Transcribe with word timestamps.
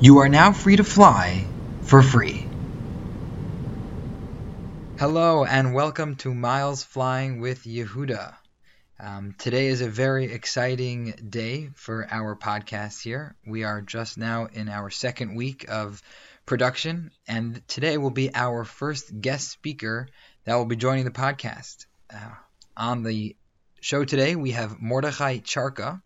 You 0.00 0.18
are 0.18 0.28
now 0.28 0.52
free 0.52 0.76
to 0.76 0.84
fly 0.84 1.44
for 1.82 2.04
free. 2.04 2.44
Hello 4.96 5.44
and 5.44 5.74
welcome 5.74 6.14
to 6.16 6.32
Miles 6.32 6.84
Flying 6.84 7.40
with 7.40 7.64
Yehuda. 7.64 8.32
Um, 9.00 9.34
today 9.38 9.66
is 9.66 9.80
a 9.80 9.88
very 9.88 10.32
exciting 10.32 11.14
day 11.28 11.70
for 11.74 12.06
our 12.12 12.36
podcast 12.36 13.02
here. 13.02 13.34
We 13.44 13.64
are 13.64 13.80
just 13.80 14.16
now 14.16 14.46
in 14.46 14.68
our 14.68 14.88
second 14.88 15.34
week 15.34 15.66
of 15.68 16.00
production, 16.46 17.10
and 17.26 17.60
today 17.66 17.98
will 17.98 18.10
be 18.10 18.32
our 18.32 18.64
first 18.64 19.20
guest 19.20 19.50
speaker 19.50 20.06
that 20.44 20.54
will 20.54 20.66
be 20.66 20.76
joining 20.76 21.06
the 21.06 21.10
podcast. 21.10 21.86
Uh, 22.08 22.30
on 22.76 23.02
the 23.02 23.34
show 23.80 24.04
today, 24.04 24.36
we 24.36 24.52
have 24.52 24.80
Mordechai 24.80 25.38
Charka. 25.38 26.00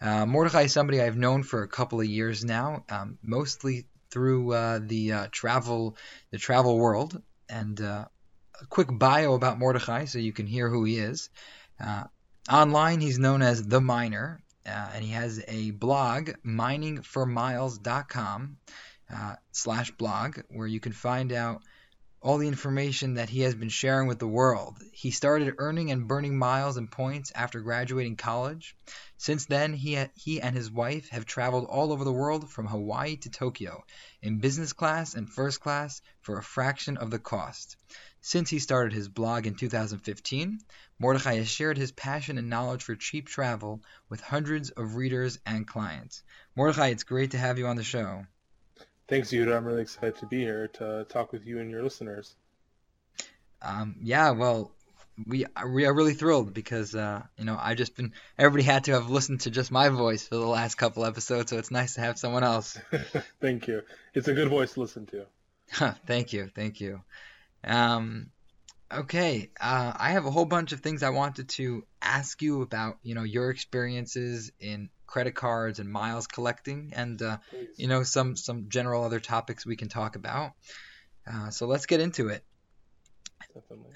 Uh, 0.00 0.26
Mordechai 0.26 0.62
is 0.62 0.72
somebody 0.72 1.00
I've 1.00 1.16
known 1.16 1.42
for 1.42 1.62
a 1.62 1.68
couple 1.68 2.00
of 2.00 2.06
years 2.06 2.44
now, 2.44 2.84
um, 2.88 3.18
mostly 3.22 3.86
through 4.10 4.52
uh, 4.52 4.80
the 4.82 5.12
uh, 5.12 5.26
travel 5.30 5.96
the 6.30 6.38
travel 6.38 6.78
world. 6.78 7.22
And 7.48 7.80
uh, 7.80 8.06
a 8.60 8.66
quick 8.66 8.88
bio 8.90 9.34
about 9.34 9.58
Mordechai, 9.58 10.06
so 10.06 10.18
you 10.18 10.32
can 10.32 10.46
hear 10.46 10.68
who 10.68 10.84
he 10.84 10.98
is. 10.98 11.30
Uh, 11.82 12.04
online, 12.50 13.00
he's 13.00 13.18
known 13.18 13.42
as 13.42 13.66
the 13.66 13.80
Miner, 13.80 14.42
uh, 14.66 14.90
and 14.94 15.04
he 15.04 15.12
has 15.12 15.42
a 15.48 15.70
blog, 15.72 16.30
miningformiles.com 16.44 18.56
slash 19.50 19.90
blog, 19.92 20.38
where 20.50 20.68
you 20.68 20.80
can 20.80 20.92
find 20.92 21.32
out 21.32 21.62
all 22.22 22.36
the 22.36 22.48
information 22.48 23.14
that 23.14 23.30
he 23.30 23.40
has 23.40 23.54
been 23.54 23.70
sharing 23.70 24.06
with 24.06 24.18
the 24.18 24.28
world. 24.28 24.76
He 24.92 25.10
started 25.10 25.54
earning 25.56 25.90
and 25.90 26.06
burning 26.06 26.36
miles 26.36 26.76
and 26.76 26.90
points 26.90 27.32
after 27.34 27.60
graduating 27.60 28.16
college. 28.16 28.76
Since 29.16 29.46
then, 29.46 29.72
he, 29.72 29.98
he 30.16 30.40
and 30.40 30.54
his 30.54 30.70
wife 30.70 31.08
have 31.08 31.24
traveled 31.24 31.64
all 31.64 31.92
over 31.92 32.04
the 32.04 32.12
world 32.12 32.50
from 32.50 32.66
Hawaii 32.66 33.16
to 33.16 33.30
Tokyo 33.30 33.84
in 34.20 34.38
business 34.38 34.74
class 34.74 35.14
and 35.14 35.32
first 35.32 35.60
class 35.60 36.02
for 36.20 36.36
a 36.36 36.42
fraction 36.42 36.98
of 36.98 37.10
the 37.10 37.18
cost. 37.18 37.76
Since 38.20 38.50
he 38.50 38.58
started 38.58 38.92
his 38.92 39.08
blog 39.08 39.46
in 39.46 39.54
2015, 39.54 40.60
Mordechai 40.98 41.36
has 41.36 41.48
shared 41.48 41.78
his 41.78 41.92
passion 41.92 42.36
and 42.36 42.50
knowledge 42.50 42.84
for 42.84 42.96
cheap 42.96 43.28
travel 43.28 43.82
with 44.10 44.20
hundreds 44.20 44.68
of 44.68 44.96
readers 44.96 45.38
and 45.46 45.66
clients. 45.66 46.22
Mordechai, 46.54 46.88
it's 46.88 47.04
great 47.04 47.30
to 47.30 47.38
have 47.38 47.58
you 47.58 47.66
on 47.66 47.76
the 47.76 47.82
show. 47.82 48.26
Thanks, 49.10 49.30
Yuda. 49.30 49.56
I'm 49.56 49.64
really 49.64 49.82
excited 49.82 50.14
to 50.18 50.26
be 50.26 50.38
here 50.38 50.68
to 50.74 51.04
talk 51.08 51.32
with 51.32 51.44
you 51.44 51.58
and 51.58 51.68
your 51.68 51.82
listeners. 51.82 52.36
Um, 53.60 53.96
yeah, 54.00 54.30
well, 54.30 54.70
we 55.26 55.46
we 55.66 55.84
are 55.84 55.92
really 55.92 56.14
thrilled 56.14 56.54
because 56.54 56.94
uh, 56.94 57.24
you 57.36 57.44
know 57.44 57.58
I've 57.60 57.76
just 57.76 57.96
been 57.96 58.12
everybody 58.38 58.62
had 58.62 58.84
to 58.84 58.92
have 58.92 59.10
listened 59.10 59.40
to 59.40 59.50
just 59.50 59.72
my 59.72 59.88
voice 59.88 60.28
for 60.28 60.36
the 60.36 60.46
last 60.46 60.76
couple 60.76 61.04
episodes, 61.04 61.50
so 61.50 61.58
it's 61.58 61.72
nice 61.72 61.94
to 61.94 62.02
have 62.02 62.20
someone 62.20 62.44
else. 62.44 62.78
thank 63.40 63.66
you. 63.66 63.82
It's 64.14 64.28
a 64.28 64.32
good 64.32 64.48
voice 64.48 64.74
to 64.74 64.80
listen 64.80 65.06
to. 65.06 65.26
thank 66.06 66.32
you, 66.32 66.48
thank 66.54 66.80
you. 66.80 67.02
Um, 67.64 68.30
okay, 68.92 69.50
uh, 69.60 69.92
I 69.96 70.10
have 70.12 70.26
a 70.26 70.30
whole 70.30 70.44
bunch 70.44 70.72
of 70.72 70.80
things 70.80 71.02
I 71.02 71.10
wanted 71.10 71.48
to 71.50 71.84
ask 72.02 72.42
you 72.42 72.62
about. 72.62 72.98
You 73.02 73.14
know 73.14 73.22
your 73.22 73.50
experiences 73.50 74.52
in 74.60 74.90
credit 75.06 75.34
cards 75.34 75.78
and 75.78 75.90
miles 75.90 76.26
collecting, 76.26 76.92
and 76.94 77.20
uh, 77.20 77.38
you 77.76 77.88
know 77.88 78.02
some 78.02 78.36
some 78.36 78.68
general 78.68 79.04
other 79.04 79.20
topics 79.20 79.66
we 79.66 79.76
can 79.76 79.88
talk 79.88 80.16
about. 80.16 80.52
Uh, 81.30 81.50
so 81.50 81.66
let's 81.66 81.86
get 81.86 82.00
into 82.00 82.28
it. 82.28 82.44
Definitely. 83.54 83.92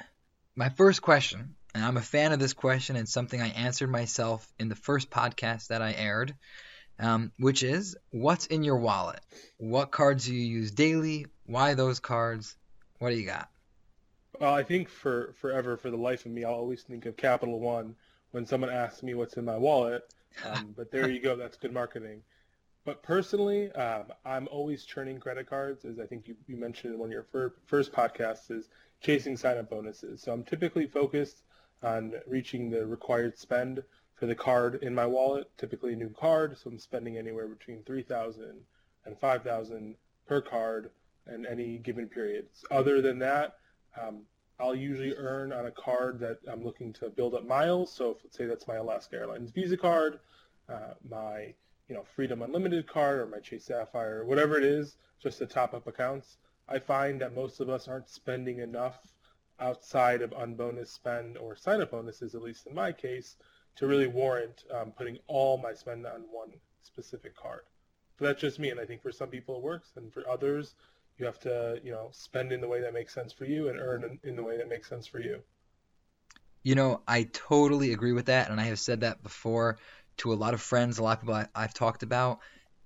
My 0.57 0.69
first 0.69 1.03
question, 1.03 1.57
and 1.75 1.85
I'm 1.85 1.97
a 1.97 2.03
fan 2.03 2.33
of 2.33 2.39
this 2.39 2.53
question, 2.53 2.97
and 2.97 3.09
something 3.09 3.41
I 3.41 3.49
answered 3.49 3.91
myself 3.91 4.47
in 4.59 4.69
the 4.69 4.77
first 4.77 5.11
podcast 5.11 5.69
that 5.69 5.83
I 5.83 5.93
aired, 5.93 6.35
um, 6.99 7.33
which 7.39 7.63
is, 7.63 7.97
what's 8.11 8.47
in 8.47 8.63
your 8.63 8.79
wallet? 8.79 9.21
What 9.59 9.91
cards 9.91 10.27
do 10.27 10.35
you 10.35 10.45
use 10.45 10.71
daily? 10.71 11.27
Why 11.47 11.75
those 11.75 11.99
cards? 11.99 12.57
What 12.99 13.11
do 13.11 13.17
you 13.17 13.27
got? 13.27 13.49
Well, 14.41 14.55
I 14.55 14.63
think 14.63 14.89
for 14.89 15.35
forever, 15.41 15.77
for 15.77 15.91
the 15.91 15.97
life 15.97 16.27
of 16.27 16.33
me, 16.33 16.45
I'll 16.45 16.55
always 16.55 16.83
think 16.83 17.07
of 17.07 17.17
Capital 17.17 17.61
One 17.61 17.95
when 18.33 18.47
someone 18.47 18.71
asks 18.71 19.03
me 19.03 19.15
what's 19.15 19.37
in 19.37 19.45
my 19.45 19.57
wallet. 19.57 20.13
Um, 20.45 20.73
but 20.77 20.91
there 20.91 21.09
you 21.09 21.21
go. 21.21 21.37
That's 21.37 21.57
good 21.57 21.73
marketing. 21.73 22.23
But 22.85 23.03
personally, 23.03 23.73
um, 23.73 24.13
I'm 24.25 24.49
always 24.49 24.85
churning 24.85 25.19
credit 25.19 25.49
cards, 25.49 25.85
as 25.85 25.99
I 25.99 26.07
think 26.07 26.29
you, 26.29 26.37
you 26.47 26.57
mentioned 26.57 26.95
in 26.95 27.01
one 27.01 27.09
of 27.09 27.13
your 27.13 27.23
fir- 27.23 27.55
first 27.67 27.93
podcasts, 27.93 28.51
is 28.51 28.69
chasing 29.01 29.37
sign-up 29.37 29.71
bonuses. 29.71 30.21
So 30.21 30.33
I'm 30.33 30.45
typically 30.45 30.87
focused 30.87 31.43
on 31.83 32.13
reaching 32.27 32.71
the 32.71 32.87
required 32.87 33.39
spend 33.39 33.83
for 34.15 34.27
the 34.27 34.35
card 34.35 34.83
in 34.83 34.95
my 34.95 35.07
wallet, 35.07 35.51
typically 35.57 35.95
a 35.95 35.97
new 35.97 36.11
card. 36.11 36.59
So 36.59 36.71
I'm 36.71 36.79
spending 36.79 37.17
anywhere 37.17 37.49
between 37.49 37.83
3000 37.85 38.61
and 39.07 39.19
5000 39.19 39.97
per 40.27 40.41
card 40.43 40.91
in 41.33 41.47
any 41.47 41.79
given 41.79 42.09
period. 42.09 42.49
Other 42.71 43.01
than 43.01 43.19
that, 43.21 43.55
um, 44.01 44.23
I'll 44.61 44.75
usually 44.75 45.15
earn 45.17 45.53
on 45.53 45.67
a 45.67 45.71
card 45.71 46.21
that 46.21 46.39
I'm 46.51 46.65
looking 46.65 46.93
to 46.95 47.11
build 47.11 47.35
up 47.35 47.47
miles. 47.47 47.93
So 47.93 48.13
if, 48.13 48.19
let's 48.23 48.37
say 48.37 48.47
that's 48.47 48.69
my 48.69 48.77
Alaska 48.77 49.17
Airlines 49.17 49.51
Visa 49.51 49.77
card, 49.77 50.21
uh, 50.69 50.95
my 51.09 51.55
you 51.89 51.95
know 51.95 52.05
Freedom 52.15 52.43
Unlimited 52.43 52.87
card, 52.87 53.21
or 53.21 53.27
my 53.27 53.41
Chase 53.41 53.65
Sapphire, 53.65 54.25
whatever 54.25 54.57
it 54.57 54.65
is, 54.65 54.97
just 55.23 55.39
to 55.39 55.47
top 55.47 55.75
up 55.75 55.87
accounts. 55.87 56.39
I 56.69 56.79
find 56.79 57.21
that 57.21 57.35
most 57.35 57.61
of 57.61 57.69
us 57.69 57.89
aren't 57.89 58.09
spending 58.09 58.61
enough 58.61 58.99
outside 59.61 60.23
of 60.23 60.31
unbonus 60.31 60.89
spend 60.89 61.37
or 61.37 61.55
sign-up 61.55 61.91
bonuses, 61.91 62.35
at 62.35 62.43
least 62.43 62.67
in 62.67 62.75
my 62.75 62.91
case, 62.91 63.37
to 63.77 63.87
really 63.87 64.07
warrant 64.07 64.65
um, 64.73 64.93
putting 64.93 65.19
all 65.27 65.59
my 65.59 65.75
spend 65.75 66.07
on 66.07 66.23
one 66.31 66.53
specific 66.83 67.37
card. 67.37 67.63
But 68.17 68.27
that's 68.27 68.41
just 68.41 68.59
me, 68.59 68.71
and 68.71 68.81
I 68.81 68.87
think 68.87 69.03
for 69.03 69.13
some 69.13 69.29
people 69.29 69.57
it 69.57 69.63
works, 69.63 69.93
and 69.97 70.13
for 70.13 70.29
others, 70.29 70.75
you 71.19 71.27
have 71.27 71.39
to, 71.41 71.81
you 71.85 71.93
know, 71.93 72.09
spend 72.13 72.53
in 72.53 72.61
the 72.61 72.69
way 72.69 72.81
that 72.81 72.93
makes 72.93 73.15
sense 73.15 73.33
for 73.33 73.45
you 73.45 73.69
and 73.69 73.79
earn 73.79 74.19
in 74.25 74.37
the 74.37 74.43
way 74.43 74.57
that 74.57 74.69
makes 74.69 74.89
sense 74.89 75.07
for 75.07 75.21
you. 75.21 75.41
You 76.63 76.75
know, 76.75 77.03
I 77.07 77.25
totally 77.25 77.93
agree 77.93 78.13
with 78.13 78.27
that, 78.27 78.51
and 78.51 78.61
I 78.61 78.65
have 78.65 78.79
said 78.79 79.01
that 79.01 79.23
before 79.23 79.79
to 80.19 80.33
a 80.33 80.35
lot 80.35 80.55
of 80.55 80.63
friends, 80.63 80.99
a 80.99 81.03
lot 81.03 81.19
of 81.19 81.21
people 81.21 81.35
I, 81.35 81.61
have 81.61 81.75
talked 81.75 82.03
about, 82.03 82.39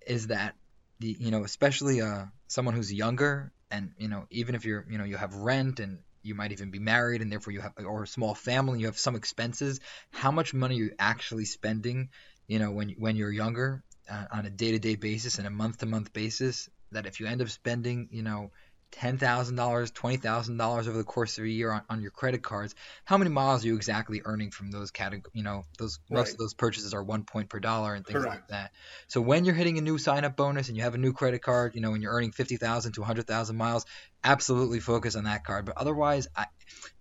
is 0.06 0.26
that 0.28 0.56
the 0.98 1.16
you 1.18 1.30
know, 1.30 1.44
especially 1.44 2.00
uh, 2.00 2.24
someone 2.48 2.74
who's 2.74 2.92
younger, 2.92 3.52
and 3.70 3.92
you 3.98 4.08
know, 4.08 4.26
even 4.30 4.54
if 4.54 4.64
you're 4.64 4.84
you 4.90 4.98
know 4.98 5.04
you 5.04 5.16
have 5.16 5.34
rent 5.34 5.80
and 5.80 5.98
you 6.22 6.34
might 6.34 6.52
even 6.52 6.70
be 6.70 6.80
married 6.80 7.22
and 7.22 7.30
therefore 7.30 7.52
you 7.52 7.60
have 7.60 7.72
or 7.78 8.02
a 8.02 8.06
small 8.06 8.34
family, 8.34 8.80
you 8.80 8.86
have 8.86 8.98
some 8.98 9.14
expenses. 9.14 9.80
How 10.10 10.32
much 10.32 10.52
money 10.52 10.74
are 10.74 10.84
you 10.84 10.90
actually 10.98 11.44
spending? 11.44 12.08
You 12.48 12.58
know, 12.58 12.72
when 12.72 12.90
when 12.98 13.16
you're 13.16 13.30
younger, 13.30 13.84
uh, 14.10 14.24
on 14.32 14.46
a 14.46 14.50
day-to-day 14.50 14.96
basis 14.96 15.38
and 15.38 15.46
a 15.46 15.50
month-to-month 15.50 16.12
basis 16.12 16.68
that 16.93 17.06
if 17.06 17.21
you 17.21 17.26
end 17.26 17.43
up 17.43 17.49
spending, 17.49 18.09
you 18.10 18.22
know, 18.22 18.50
ten 18.91 19.19
thousand 19.19 19.56
dollars, 19.56 19.91
twenty 19.91 20.16
thousand 20.16 20.56
dollars 20.56 20.88
over 20.88 20.97
the 20.97 21.04
course 21.04 21.38
of 21.38 21.44
a 21.44 21.49
year 21.49 21.71
on, 21.71 21.82
on 21.91 22.00
your 22.00 22.10
credit 22.10 22.43
cards, 22.43 22.75
how 23.04 23.19
many 23.19 23.31
miles 23.31 23.65
are 23.65 23.69
you 23.69 23.76
exactly 23.76 24.22
earning 24.25 24.50
from 24.50 24.71
those 24.71 24.91
categories? 24.91 25.32
You 25.34 25.43
know, 25.43 25.65
those 25.78 25.99
right. 26.10 26.19
most 26.19 26.32
of 26.32 26.38
those 26.38 26.54
purchases 26.54 26.94
are 26.94 27.03
one 27.03 27.25
point 27.25 27.49
per 27.50 27.60
dollar 27.60 27.94
and 27.94 28.06
things 28.06 28.21
Correct. 28.21 28.34
like 28.34 28.49
that. 28.49 28.72
So 29.09 29.21
when 29.21 29.44
you're 29.44 29.54
hitting 29.54 29.78
a 29.78 29.82
new 29.82 29.99
sign 29.99 30.25
up 30.25 30.37
bonus 30.37 30.69
and 30.69 30.76
you 30.76 30.84
have 30.84 30.94
a 30.94 30.99
new 30.99 31.12
credit 31.12 31.43
card, 31.43 31.75
you 31.75 31.81
know, 31.81 31.93
and 31.93 32.03
you're 32.03 32.12
earning 32.12 32.32
fifty 32.32 32.56
thousand 32.56 32.93
to 32.93 33.03
hundred 33.03 33.26
thousand 33.26 33.56
miles, 33.56 33.84
absolutely 34.25 34.81
focus 34.81 35.16
on 35.16 35.25
that 35.25 35.44
card. 35.44 35.66
But 35.66 35.76
otherwise, 35.76 36.28
I, 36.34 36.47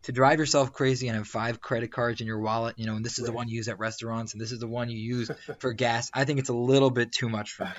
to 0.04 0.12
drive 0.12 0.40
yourself 0.40 0.74
crazy 0.74 1.08
and 1.08 1.18
have 1.18 1.28
five 1.28 1.62
credit 1.62 1.92
cards 1.92 2.22
in 2.22 2.28
your 2.28 2.40
wallet, 2.40 2.75
you 2.78 2.86
know, 2.86 2.96
and 2.96 3.06
this 3.06 3.14
is 3.14 3.19
right. 3.19 3.28
the 3.28 3.34
one 3.34 3.48
you 3.48 3.56
use 3.56 3.68
at 3.68 3.80
restaurants 3.80 4.34
and 4.34 4.42
this 4.42 4.52
is 4.52 4.59
the 4.59 4.68
one 4.68 4.90
you 4.90 4.98
use 4.98 5.31
for 5.59 5.74
gas, 5.74 6.09
I 6.14 6.25
think 6.25 6.40
it's 6.40 6.50
a 6.50 6.54
little 6.54 6.90
bit 6.90 7.12
too 7.12 7.30
much 7.30 7.52
for 7.52 7.66
me. 7.66 7.72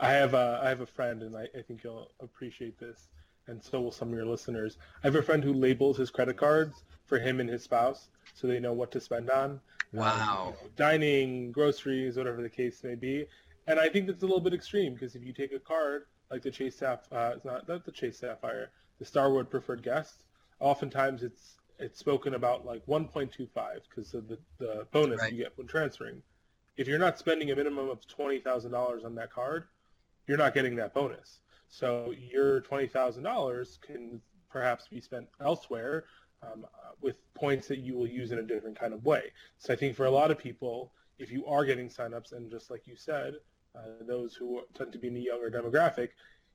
I 0.00 0.10
have 0.10 0.34
a, 0.34 0.60
I 0.62 0.68
have 0.68 0.80
a 0.80 0.86
friend, 0.86 1.22
and 1.22 1.36
I, 1.36 1.48
I 1.56 1.62
think 1.62 1.84
you'll 1.84 2.10
appreciate 2.20 2.78
this, 2.78 3.08
and 3.46 3.62
so 3.62 3.80
will 3.80 3.92
some 3.92 4.08
of 4.08 4.14
your 4.14 4.26
listeners. 4.26 4.78
I 5.02 5.06
have 5.06 5.16
a 5.16 5.22
friend 5.22 5.42
who 5.42 5.52
labels 5.52 5.96
his 5.96 6.10
credit 6.10 6.36
cards 6.36 6.84
for 7.06 7.18
him 7.18 7.40
and 7.40 7.48
his 7.48 7.62
spouse, 7.62 8.08
so 8.34 8.46
they 8.46 8.60
know 8.60 8.72
what 8.72 8.90
to 8.92 9.00
spend 9.00 9.30
on. 9.30 9.60
Wow. 9.92 10.08
Um, 10.12 10.46
you 10.46 10.68
know, 10.68 10.70
dining, 10.76 11.52
groceries, 11.52 12.16
whatever 12.16 12.42
the 12.42 12.50
case 12.50 12.82
may 12.82 12.94
be. 12.94 13.26
And 13.66 13.78
I 13.78 13.88
think 13.88 14.06
that's 14.06 14.22
a 14.22 14.26
little 14.26 14.40
bit 14.40 14.52
extreme 14.52 14.94
because 14.94 15.14
if 15.14 15.24
you 15.24 15.32
take 15.32 15.52
a 15.52 15.58
card 15.58 16.06
like 16.30 16.42
the 16.42 16.50
Chase 16.50 16.76
Sapphire, 16.76 17.32
uh, 17.32 17.36
it's 17.36 17.44
not, 17.44 17.68
not 17.68 17.84
the 17.84 17.92
Chase 17.92 18.18
Sapphire, 18.18 18.70
the 18.98 19.04
Starwood 19.04 19.50
Preferred 19.50 19.82
Guest, 19.82 20.24
oftentimes 20.60 21.22
it's 21.22 21.58
it's 21.78 21.98
spoken 21.98 22.34
about 22.34 22.64
like 22.64 22.86
1.25 22.86 23.48
because 23.88 24.14
of 24.14 24.28
the, 24.28 24.38
the 24.58 24.86
bonus 24.92 25.20
right. 25.20 25.32
you 25.32 25.42
get 25.42 25.52
when 25.56 25.66
transferring. 25.66 26.22
If 26.76 26.86
you're 26.86 26.98
not 26.98 27.18
spending 27.18 27.50
a 27.50 27.56
minimum 27.56 27.88
of 27.88 28.00
$20,000 28.06 29.04
on 29.04 29.14
that 29.16 29.32
card, 29.32 29.64
you're 30.26 30.38
not 30.38 30.54
getting 30.54 30.76
that 30.76 30.94
bonus. 30.94 31.40
So 31.68 32.14
your 32.16 32.60
$20,000 32.62 33.80
can 33.80 34.20
perhaps 34.50 34.86
be 34.88 35.00
spent 35.00 35.26
elsewhere 35.40 36.04
um, 36.42 36.66
with 37.00 37.16
points 37.34 37.68
that 37.68 37.78
you 37.78 37.94
will 37.94 38.06
use 38.06 38.32
in 38.32 38.38
a 38.38 38.42
different 38.42 38.78
kind 38.78 38.92
of 38.92 39.04
way. 39.04 39.32
So 39.58 39.72
I 39.72 39.76
think 39.76 39.96
for 39.96 40.06
a 40.06 40.10
lot 40.10 40.30
of 40.30 40.38
people, 40.38 40.92
if 41.18 41.30
you 41.30 41.46
are 41.46 41.64
getting 41.64 41.88
signups, 41.88 42.32
and 42.32 42.50
just 42.50 42.70
like 42.70 42.86
you 42.86 42.96
said, 42.96 43.34
uh, 43.76 44.04
those 44.06 44.34
who 44.34 44.60
tend 44.74 44.92
to 44.92 44.98
be 44.98 45.08
in 45.08 45.14
the 45.14 45.20
younger 45.20 45.50
demographic, 45.50 46.10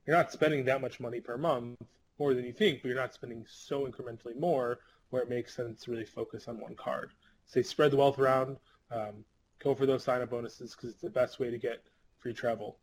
you're 0.06 0.16
not 0.16 0.32
spending 0.32 0.66
that 0.66 0.82
much 0.82 1.00
money 1.00 1.20
per 1.20 1.38
month 1.38 1.78
more 2.18 2.34
than 2.34 2.46
you 2.46 2.54
think, 2.54 2.82
but 2.82 2.88
you're 2.88 2.98
not 2.98 3.14
spending 3.14 3.46
so 3.48 3.86
incrementally 3.86 4.38
more 4.40 4.80
where 5.10 5.22
it 5.22 5.30
makes 5.30 5.56
sense 5.56 5.82
to 5.84 5.92
really 5.92 6.06
focus 6.06 6.48
on 6.48 6.60
one 6.60 6.76
card. 6.76 7.12
Say 7.46 7.64
spread 7.64 7.92
the 7.92 7.98
wealth 7.98 8.20
around, 8.20 8.58
um, 8.92 9.26
go 9.60 9.74
for 9.76 9.86
those 9.86 10.04
sign-up 10.04 10.30
bonuses 10.30 10.76
because 10.76 10.92
it's 10.92 11.02
the 11.02 11.10
best 11.10 11.40
way 11.40 11.50
to 11.50 11.58
get 11.58 11.84
free 12.20 12.34
travel. 12.34 12.78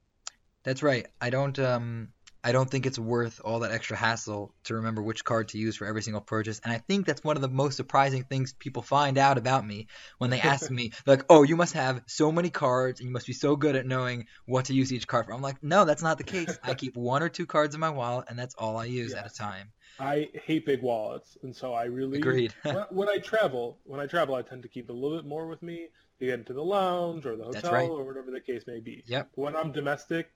That's 0.66 0.82
right. 0.82 1.06
I 1.20 1.30
don't 1.30 1.56
um 1.60 2.08
I 2.42 2.52
don't 2.52 2.68
think 2.70 2.86
it's 2.86 2.98
worth 2.98 3.40
all 3.44 3.60
that 3.60 3.72
extra 3.72 3.96
hassle 3.96 4.52
to 4.64 4.74
remember 4.76 5.02
which 5.02 5.24
card 5.24 5.48
to 5.48 5.58
use 5.58 5.76
for 5.76 5.84
every 5.86 6.02
single 6.02 6.20
purchase. 6.20 6.60
And 6.62 6.72
I 6.72 6.78
think 6.78 7.06
that's 7.06 7.24
one 7.24 7.34
of 7.36 7.42
the 7.42 7.48
most 7.48 7.76
surprising 7.76 8.22
things 8.24 8.52
people 8.52 8.82
find 8.82 9.16
out 9.18 9.38
about 9.38 9.66
me 9.66 9.86
when 10.18 10.30
they 10.30 10.40
ask 10.40 10.70
me, 10.70 10.92
like, 11.06 11.24
"Oh, 11.28 11.44
you 11.44 11.56
must 11.56 11.74
have 11.74 12.02
so 12.06 12.30
many 12.30 12.50
cards 12.50 13.00
and 13.00 13.08
you 13.08 13.12
must 13.12 13.26
be 13.26 13.32
so 13.32 13.56
good 13.56 13.74
at 13.74 13.86
knowing 13.86 14.26
what 14.44 14.66
to 14.66 14.74
use 14.74 14.92
each 14.92 15.06
card 15.06 15.26
for." 15.26 15.32
I'm 15.34 15.42
like, 15.42 15.62
"No, 15.62 15.84
that's 15.84 16.02
not 16.02 16.18
the 16.18 16.24
case. 16.24 16.58
I 16.62 16.74
keep 16.74 16.96
one 16.96 17.22
or 17.22 17.28
two 17.28 17.46
cards 17.46 17.74
in 17.74 17.80
my 17.80 17.90
wallet 17.90 18.26
and 18.28 18.38
that's 18.38 18.54
all 18.56 18.76
I 18.76 18.86
use 18.86 19.12
Yeah. 19.12 19.20
at 19.20 19.26
a 19.30 19.34
time." 19.34 19.72
I 19.98 20.28
hate 20.34 20.66
big 20.66 20.82
wallets, 20.82 21.38
and 21.42 21.54
so 21.54 21.72
I 21.74 21.84
really 21.84 22.18
Agreed. 22.18 22.52
when, 22.62 22.76
when 22.90 23.08
I 23.08 23.18
travel, 23.18 23.78
when 23.84 24.00
I 24.00 24.06
travel, 24.06 24.34
I 24.34 24.42
tend 24.42 24.62
to 24.64 24.68
keep 24.68 24.90
a 24.90 24.92
little 24.92 25.16
bit 25.16 25.26
more 25.26 25.46
with 25.46 25.62
me 25.62 25.88
to 26.18 26.26
get 26.26 26.38
into 26.38 26.52
the 26.52 26.64
lounge 26.64 27.26
or 27.26 27.36
the 27.36 27.44
hotel 27.44 27.72
right. 27.72 27.88
or 27.88 28.04
whatever 28.04 28.30
the 28.30 28.40
case 28.40 28.64
may 28.66 28.80
be. 28.80 29.02
Yep. 29.06 29.30
When 29.34 29.56
I'm 29.56 29.72
domestic, 29.72 30.28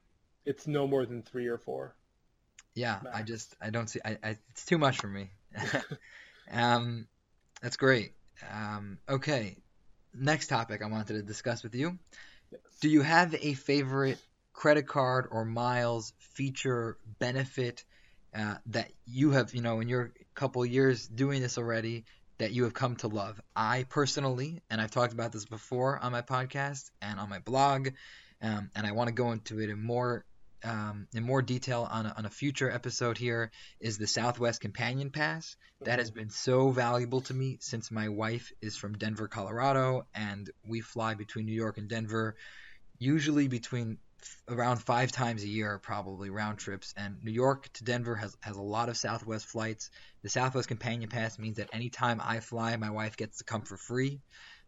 it's 0.45 0.67
no 0.67 0.87
more 0.87 1.07
than 1.07 1.23
three 1.23 1.47
or 1.47 1.59
four. 1.59 1.95
Yeah, 2.75 3.01
I 3.13 3.23
just 3.23 3.55
I 3.61 3.71
don't 3.71 3.89
see 3.89 4.01
I, 4.05 4.19
I 4.23 4.37
it's 4.51 4.65
too 4.65 4.79
much 4.79 4.99
for 4.99 5.09
me. 5.09 5.31
um, 6.51 7.07
that's 7.61 7.77
great. 7.77 8.13
Um, 8.53 8.99
okay, 9.09 9.57
next 10.15 10.47
topic 10.47 10.83
I 10.83 10.87
wanted 10.87 11.15
to 11.15 11.23
discuss 11.23 11.63
with 11.63 11.75
you. 11.75 11.99
Yes. 12.51 12.61
Do 12.81 12.89
you 12.89 13.03
have 13.03 13.35
a 13.35 13.55
favorite 13.55 14.19
credit 14.53 14.87
card 14.87 15.29
or 15.31 15.45
miles 15.45 16.13
feature 16.19 16.97
benefit 17.19 17.85
uh, 18.35 18.57
that 18.67 18.91
you 19.07 19.33
have, 19.33 19.55
you 19.55 19.63
know, 19.63 19.81
in 19.81 19.89
your 19.89 20.13
couple 20.35 20.65
years 20.65 21.07
doing 21.07 21.43
this 21.43 21.59
already 21.59 22.05
that 22.39 22.53
you 22.53 22.65
have 22.65 22.75
come 22.75 22.97
to 22.97 23.09
love? 23.09 23.41
I 23.55 23.85
personally, 23.89 24.63
and 24.71 24.81
I've 24.81 24.91
talked 24.91 25.13
about 25.13 25.33
this 25.33 25.45
before 25.45 25.99
on 25.99 26.13
my 26.13 26.23
podcast 26.23 26.91
and 27.03 27.19
on 27.19 27.29
my 27.29 27.41
blog, 27.41 27.89
um, 28.43 28.71
and 28.75 28.87
I 28.87 28.93
want 28.93 29.09
to 29.09 29.15
go 29.15 29.33
into 29.33 29.61
it 29.61 29.71
in 29.71 29.83
more 29.83 30.25
um, 30.65 31.07
in 31.15 31.23
more 31.23 31.43
detail 31.43 31.89
on 31.91 32.07
a, 32.07 32.15
on 32.17 32.25
a 32.27 32.31
future 32.31 32.71
episode 32.71 33.19
here 33.19 33.51
is 33.81 33.99
the 33.99 34.07
Southwest 34.07 34.61
Companion 34.61 35.11
Pass. 35.11 35.57
That 35.83 35.99
has 35.99 36.11
been 36.11 36.31
so 36.31 36.71
valuable 36.71 37.23
to 37.23 37.35
me 37.35 37.59
since 37.61 37.91
my 37.91 38.09
wife 38.09 38.53
is 38.61 38.77
from 38.77 38.99
Denver, 38.99 39.29
Colorado, 39.29 40.07
and 40.15 40.51
we 40.67 40.81
fly 40.81 41.15
between 41.15 41.47
New 41.47 41.55
York 41.55 41.79
and 41.79 41.89
Denver, 41.89 42.37
usually 42.99 43.49
between 43.49 43.99
f- 44.21 44.43
around 44.49 44.77
five 44.77 45.11
times 45.11 45.43
a 45.43 45.49
year, 45.49 45.79
probably 45.79 46.29
round 46.29 46.59
trips. 46.59 46.93
And 46.97 47.17
New 47.23 47.33
York 47.33 47.73
to 47.75 47.85
Denver 47.85 48.15
has, 48.15 48.37
has 48.41 48.57
a 48.57 48.63
lot 48.63 48.91
of 48.91 48.97
Southwest 48.97 49.47
flights. 49.47 49.91
The 50.23 50.29
Southwest 50.29 50.69
Companion 50.69 51.09
Pass 51.09 51.39
means 51.39 51.57
that 51.57 51.71
anytime 51.73 52.21
I 52.23 52.41
fly, 52.41 52.77
my 52.77 52.91
wife 52.91 53.17
gets 53.17 53.39
to 53.39 53.45
come 53.45 53.63
for 53.63 53.79
free. 53.79 54.21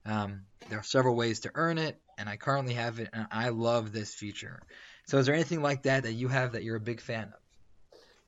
Um, 0.04 0.42
there 0.68 0.78
are 0.78 0.84
several 0.84 1.14
ways 1.14 1.40
to 1.40 1.50
earn 1.54 1.78
it, 1.78 2.00
and 2.18 2.28
I 2.28 2.36
currently 2.36 2.74
have 2.74 2.98
it, 2.98 3.10
and 3.12 3.26
I 3.30 3.50
love 3.50 3.92
this 3.92 4.14
feature. 4.14 4.62
So, 5.06 5.19
is 5.19 5.26
there 5.26 5.34
anything 5.37 5.62
like 5.62 5.82
that 5.84 6.02
that 6.02 6.14
you 6.14 6.26
have 6.28 6.50
that 6.52 6.64
you're 6.64 6.75
a 6.76 6.81
big 6.81 7.00
fan 7.00 7.28
of? 7.28 7.40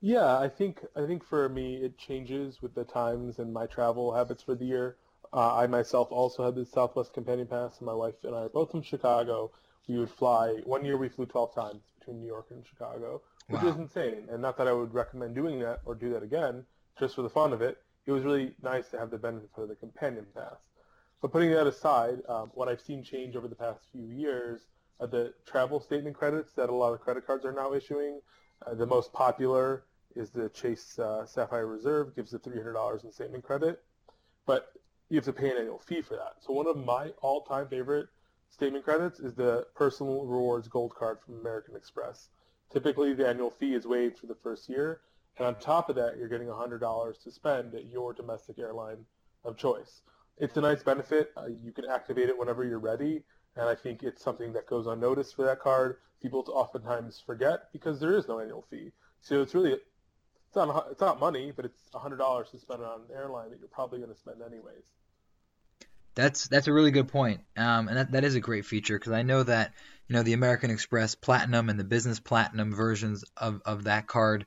Yeah, 0.00 0.38
I 0.38 0.48
think 0.48 0.84
I 0.94 1.04
think 1.06 1.24
for 1.24 1.48
me 1.48 1.82
it 1.82 1.98
changes 1.98 2.62
with 2.62 2.74
the 2.74 2.84
times 2.84 3.38
and 3.40 3.52
my 3.52 3.66
travel 3.66 4.12
habits 4.14 4.42
for 4.44 4.54
the 4.54 4.64
year. 4.66 4.98
Uh, 5.32 5.52
I 5.56 5.66
myself 5.66 6.12
also 6.12 6.44
had 6.44 6.54
the 6.54 6.64
Southwest 6.64 7.12
Companion 7.12 7.48
Pass, 7.48 7.78
and 7.78 7.86
my 7.86 7.94
wife 7.94 8.14
and 8.22 8.34
I 8.36 8.42
are 8.42 8.48
both 8.48 8.70
from 8.70 8.82
Chicago. 8.82 9.50
We 9.88 9.98
would 9.98 10.10
fly. 10.10 10.60
One 10.64 10.84
year 10.84 10.96
we 10.96 11.08
flew 11.08 11.26
12 11.26 11.52
times 11.54 11.82
between 11.98 12.20
New 12.20 12.26
York 12.28 12.52
and 12.52 12.64
Chicago, 12.64 13.22
which 13.48 13.62
Wow. 13.62 13.64
is 13.64 13.76
insane. 13.78 14.28
And 14.30 14.40
not 14.40 14.56
that 14.58 14.68
I 14.68 14.72
would 14.72 14.94
recommend 14.94 15.34
doing 15.34 15.58
that 15.60 15.80
or 15.84 15.96
do 15.96 16.10
that 16.10 16.22
again, 16.22 16.64
just 16.96 17.16
for 17.16 17.22
the 17.22 17.28
fun 17.30 17.52
of 17.52 17.60
it. 17.60 17.78
It 18.06 18.12
was 18.12 18.22
really 18.22 18.54
nice 18.62 18.90
to 18.90 18.98
have 19.00 19.10
the 19.10 19.18
benefit 19.18 19.50
of 19.56 19.68
the 19.68 19.74
Companion 19.76 20.26
Pass. 20.34 20.68
But 21.20 21.32
putting 21.32 21.50
that 21.50 21.66
aside, 21.66 22.22
um, 22.28 22.50
what 22.54 22.68
I've 22.68 22.80
seen 22.80 23.02
change 23.02 23.34
over 23.34 23.48
the 23.48 23.56
past 23.56 23.88
few 23.90 24.06
years 24.06 24.68
are 25.00 25.06
the 25.06 25.34
travel 25.46 25.80
statement 25.80 26.16
credits 26.16 26.52
that 26.52 26.70
a 26.70 26.74
lot 26.74 26.92
of 26.92 27.00
credit 27.00 27.26
cards 27.26 27.44
are 27.44 27.52
now 27.52 27.72
issuing. 27.72 28.20
Uh, 28.66 28.74
the 28.74 28.86
most 28.86 29.12
popular 29.12 29.84
is 30.14 30.30
the 30.30 30.48
Chase 30.50 30.98
uh, 30.98 31.26
Sapphire 31.26 31.66
Reserve, 31.66 32.14
gives 32.14 32.30
the 32.30 32.38
$300 32.38 33.04
in 33.04 33.12
statement 33.12 33.44
credit, 33.44 33.82
but 34.46 34.72
you 35.08 35.16
have 35.16 35.24
to 35.24 35.32
pay 35.32 35.50
an 35.50 35.58
annual 35.58 35.78
fee 35.78 36.00
for 36.00 36.14
that. 36.14 36.34
So 36.40 36.52
one 36.52 36.66
of 36.66 36.76
my 36.76 37.10
all-time 37.20 37.68
favorite 37.68 38.08
statement 38.48 38.84
credits 38.84 39.18
is 39.18 39.34
the 39.34 39.66
Personal 39.74 40.24
Rewards 40.24 40.68
Gold 40.68 40.94
Card 40.94 41.18
from 41.20 41.38
American 41.40 41.74
Express. 41.76 42.28
Typically, 42.70 43.12
the 43.12 43.28
annual 43.28 43.50
fee 43.50 43.74
is 43.74 43.86
waived 43.86 44.18
for 44.18 44.26
the 44.26 44.34
first 44.34 44.68
year, 44.68 45.00
and 45.38 45.46
on 45.46 45.56
top 45.56 45.88
of 45.88 45.96
that, 45.96 46.16
you're 46.16 46.28
getting 46.28 46.48
$100 46.48 47.22
to 47.22 47.30
spend 47.30 47.74
at 47.74 47.86
your 47.86 48.12
domestic 48.12 48.58
airline 48.58 49.04
of 49.44 49.56
choice. 49.56 50.02
It's 50.38 50.56
a 50.56 50.60
nice 50.60 50.82
benefit. 50.82 51.32
Uh, 51.36 51.46
you 51.62 51.72
can 51.72 51.84
activate 51.84 52.28
it 52.28 52.38
whenever 52.38 52.64
you're 52.64 52.78
ready, 52.78 53.22
and 53.56 53.68
I 53.68 53.74
think 53.74 54.02
it's 54.02 54.22
something 54.22 54.52
that 54.54 54.66
goes 54.66 54.86
unnoticed 54.86 55.36
for 55.36 55.44
that 55.44 55.60
card. 55.60 55.96
People 56.20 56.44
oftentimes 56.48 57.22
forget 57.24 57.72
because 57.72 58.00
there 58.00 58.16
is 58.16 58.26
no 58.28 58.40
annual 58.40 58.64
fee. 58.70 58.92
So 59.20 59.42
it's 59.42 59.54
really 59.54 59.72
it's 59.72 60.56
not 60.56 60.86
it's 60.90 61.00
not 61.00 61.20
money, 61.20 61.52
but 61.54 61.64
it's 61.64 61.80
hundred 61.94 62.18
dollars 62.18 62.50
to 62.50 62.58
spend 62.58 62.82
on 62.82 63.00
an 63.08 63.16
airline 63.16 63.50
that 63.50 63.58
you're 63.58 63.68
probably 63.68 63.98
going 63.98 64.12
to 64.12 64.18
spend 64.18 64.42
anyways. 64.42 64.84
That's 66.14 66.46
that's 66.46 66.68
a 66.68 66.72
really 66.72 66.92
good 66.92 67.08
point, 67.08 67.40
um, 67.56 67.88
and 67.88 67.96
that, 67.96 68.12
that 68.12 68.24
is 68.24 68.36
a 68.36 68.40
great 68.40 68.64
feature 68.64 68.96
because 68.96 69.12
I 69.12 69.22
know 69.22 69.42
that 69.42 69.72
you 70.06 70.14
know 70.14 70.22
the 70.22 70.32
American 70.32 70.70
Express 70.70 71.14
Platinum 71.16 71.68
and 71.68 71.78
the 71.78 71.84
Business 71.84 72.20
Platinum 72.20 72.72
versions 72.74 73.24
of, 73.36 73.62
of 73.64 73.84
that 73.84 74.06
card 74.06 74.46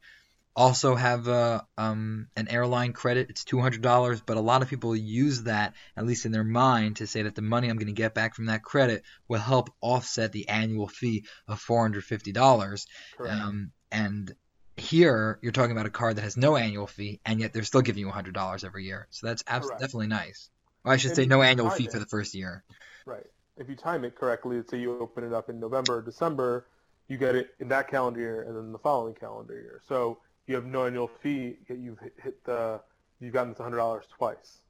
also 0.57 0.95
have 0.95 1.27
uh, 1.27 1.61
um, 1.77 2.27
an 2.35 2.47
airline 2.49 2.91
credit. 2.91 3.29
It's 3.29 3.45
two 3.45 3.61
hundred 3.61 3.83
dollars, 3.83 4.19
but 4.19 4.37
a 4.37 4.41
lot 4.41 4.63
of 4.63 4.69
people 4.69 4.95
use 4.95 5.43
that 5.43 5.75
at 5.95 6.05
least 6.05 6.25
in 6.25 6.31
their 6.31 6.43
mind 6.43 6.97
to 6.97 7.07
say 7.07 7.21
that 7.21 7.35
the 7.35 7.43
money 7.43 7.69
I'm 7.69 7.77
going 7.77 7.87
to 7.87 7.93
get 7.93 8.15
back 8.15 8.33
from 8.35 8.47
that 8.47 8.63
credit 8.63 9.03
will 9.27 9.39
help 9.39 9.69
offset 9.79 10.31
the 10.31 10.49
annual 10.49 10.87
fee 10.87 11.25
of 11.47 11.59
four 11.59 11.83
hundred 11.83 12.03
fifty 12.03 12.31
dollars. 12.31 12.87
Um, 13.25 13.71
and 13.91 14.33
here 14.75 15.39
you're 15.41 15.51
talking 15.51 15.71
about 15.71 15.85
a 15.85 15.91
card 15.91 16.17
that 16.17 16.23
has 16.23 16.35
no 16.35 16.57
annual 16.57 16.87
fee, 16.87 17.21
and 17.23 17.39
yet 17.39 17.53
they're 17.53 17.63
still 17.63 17.81
giving 17.81 18.01
you 18.01 18.09
hundred 18.09 18.33
dollars 18.33 18.63
every 18.63 18.85
year. 18.85 19.07
So 19.11 19.27
that's 19.27 19.43
abs- 19.45 19.69
definitely 19.69 20.07
nice. 20.07 20.49
I 20.83 20.97
should 20.97 21.15
say 21.15 21.27
no 21.27 21.43
annual 21.43 21.69
fee 21.69 21.85
it. 21.85 21.91
for 21.91 21.99
the 21.99 22.05
first 22.05 22.33
year. 22.33 22.63
Right. 23.05 23.25
If 23.57 23.69
you 23.69 23.75
time 23.75 24.05
it 24.05 24.15
correctly, 24.15 24.57
let's 24.57 24.71
say 24.71 24.79
you 24.79 24.99
open 24.99 25.23
it 25.23 25.33
up 25.33 25.49
in 25.49 25.59
November 25.59 25.97
or 25.97 26.01
December, 26.01 26.67
you 27.07 27.17
get 27.17 27.35
it 27.35 27.49
in 27.59 27.67
that 27.69 27.89
calendar 27.89 28.19
year 28.19 28.41
and 28.43 28.55
then 28.55 28.71
the 28.71 28.79
following 28.79 29.13
calendar 29.13 29.53
year. 29.53 29.81
So 29.87 30.19
you 30.47 30.55
have 30.55 30.65
no 30.65 30.85
annual 30.85 31.07
fee, 31.07 31.57
yet 31.69 31.79
you've 31.79 31.99
hit, 31.99 32.43
the 32.45 32.81
you've 33.19 33.33
gotten 33.33 33.51
this 33.51 33.59
hundred 33.59 33.77
dollars 33.77 34.05
twice. 34.17 34.61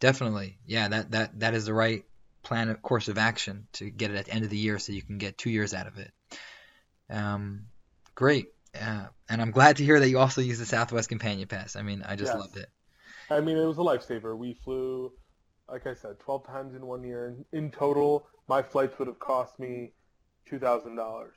Definitely, 0.00 0.58
yeah. 0.66 0.88
That 0.88 1.10
that 1.12 1.40
that 1.40 1.54
is 1.54 1.64
the 1.66 1.74
right 1.74 2.04
plan 2.42 2.68
of 2.68 2.82
course 2.82 3.08
of 3.08 3.18
action 3.18 3.66
to 3.74 3.88
get 3.90 4.10
it 4.10 4.16
at 4.16 4.26
the 4.26 4.32
end 4.32 4.44
of 4.44 4.50
the 4.50 4.56
year, 4.58 4.78
so 4.78 4.92
you 4.92 5.02
can 5.02 5.18
get 5.18 5.38
two 5.38 5.50
years 5.50 5.74
out 5.74 5.86
of 5.86 5.98
it. 5.98 6.12
Um, 7.10 7.66
great. 8.14 8.48
Uh, 8.80 9.06
and 9.28 9.42
I'm 9.42 9.50
glad 9.50 9.76
to 9.78 9.84
hear 9.84 10.00
that 10.00 10.08
you 10.08 10.18
also 10.18 10.40
use 10.40 10.58
the 10.58 10.66
Southwest 10.66 11.08
Companion 11.08 11.48
Pass. 11.48 11.76
I 11.76 11.82
mean, 11.82 12.02
I 12.06 12.16
just 12.16 12.34
Yes. 12.34 12.34
loved 12.34 12.56
it. 12.56 12.68
I 13.30 13.40
mean, 13.40 13.56
it 13.58 13.66
was 13.66 13.78
a 13.78 13.82
lifesaver. 13.82 14.36
We 14.36 14.54
flew, 14.54 15.12
like 15.68 15.86
I 15.86 15.94
said, 15.94 16.20
12 16.20 16.46
times 16.46 16.74
in 16.74 16.86
one 16.86 17.04
year. 17.04 17.28
In, 17.28 17.44
in 17.64 17.70
total, 17.70 18.26
my 18.48 18.62
flights 18.62 18.98
would 18.98 19.08
have 19.08 19.18
cost 19.20 19.58
me 19.58 19.92
$2,000. 20.46 21.34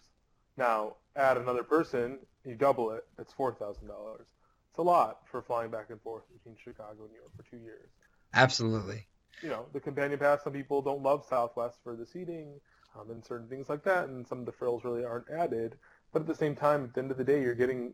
Now, 0.57 0.97
add 1.15 1.37
another 1.37 1.63
person, 1.63 2.19
you 2.45 2.55
double 2.55 2.91
it, 2.91 3.05
it's 3.17 3.33
$4,000. 3.33 3.75
It's 4.19 4.77
a 4.77 4.81
lot 4.81 5.19
for 5.31 5.41
flying 5.41 5.71
back 5.71 5.89
and 5.89 6.01
forth 6.01 6.23
between 6.33 6.55
Chicago 6.61 7.03
and 7.03 7.11
New 7.11 7.17
York 7.17 7.31
for 7.35 7.49
two 7.49 7.63
years. 7.63 7.89
Absolutely. 8.33 9.07
You 9.41 9.49
know, 9.49 9.65
the 9.73 9.79
companion 9.79 10.19
pass, 10.19 10.43
some 10.43 10.53
people 10.53 10.81
don't 10.81 11.01
love 11.01 11.25
Southwest 11.29 11.77
for 11.83 11.95
the 11.95 12.05
seating 12.05 12.59
um, 12.99 13.11
and 13.11 13.23
certain 13.23 13.47
things 13.47 13.69
like 13.69 13.83
that, 13.83 14.07
and 14.07 14.27
some 14.27 14.39
of 14.39 14.45
the 14.45 14.51
frills 14.51 14.83
really 14.83 15.05
aren't 15.05 15.29
added. 15.29 15.75
But 16.11 16.21
at 16.21 16.27
the 16.27 16.35
same 16.35 16.55
time, 16.55 16.85
at 16.85 16.93
the 16.93 17.01
end 17.01 17.11
of 17.11 17.17
the 17.17 17.23
day, 17.23 17.41
you're 17.41 17.55
getting 17.55 17.93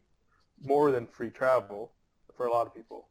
more 0.63 0.91
than 0.91 1.07
free 1.07 1.29
travel 1.29 1.91
for 2.35 2.45
a 2.45 2.51
lot 2.51 2.67
of 2.67 2.75
people. 2.75 3.07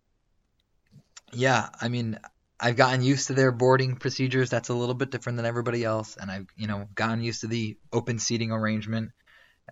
Yeah, 1.32 1.68
I 1.80 1.88
mean, 1.88 2.18
I've 2.58 2.76
gotten 2.76 3.02
used 3.02 3.28
to 3.28 3.34
their 3.34 3.52
boarding 3.52 3.96
procedures. 3.96 4.50
That's 4.50 4.68
a 4.68 4.74
little 4.74 4.94
bit 4.94 5.10
different 5.10 5.36
than 5.36 5.46
everybody 5.46 5.84
else, 5.84 6.16
and 6.16 6.30
I've, 6.30 6.46
you 6.56 6.66
know, 6.66 6.88
gotten 6.94 7.22
used 7.22 7.40
to 7.42 7.46
the 7.46 7.76
open 7.92 8.18
seating 8.18 8.52
arrangement. 8.52 9.12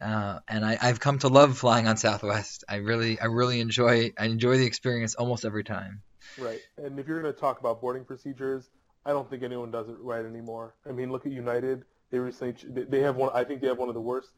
Uh, 0.00 0.38
and 0.48 0.64
I, 0.64 0.78
I've 0.80 1.00
come 1.00 1.18
to 1.20 1.28
love 1.28 1.58
flying 1.58 1.86
on 1.88 1.96
Southwest. 1.96 2.64
I 2.68 2.76
really, 2.76 3.18
I 3.20 3.26
really 3.26 3.60
enjoy, 3.60 4.12
I 4.18 4.26
enjoy 4.26 4.58
the 4.58 4.66
experience 4.66 5.14
almost 5.14 5.44
every 5.44 5.64
time. 5.64 6.02
Right. 6.38 6.60
And 6.76 6.98
if 6.98 7.06
you're 7.08 7.20
going 7.20 7.32
to 7.32 7.38
talk 7.38 7.58
about 7.60 7.80
boarding 7.80 8.04
procedures, 8.04 8.70
I 9.04 9.10
don't 9.10 9.28
think 9.28 9.42
anyone 9.42 9.70
does 9.70 9.88
it 9.88 9.96
right 10.00 10.24
anymore. 10.24 10.74
I 10.88 10.92
mean, 10.92 11.10
look 11.10 11.26
at 11.26 11.32
United. 11.32 11.84
They 12.10 12.18
recently 12.18 12.54
they- 12.72 12.84
they 12.84 13.00
have 13.00 13.16
one. 13.16 13.30
I 13.34 13.44
think 13.44 13.60
they 13.60 13.66
have 13.66 13.78
one 13.78 13.88
of 13.88 13.94
the 13.94 14.00
worst 14.00 14.30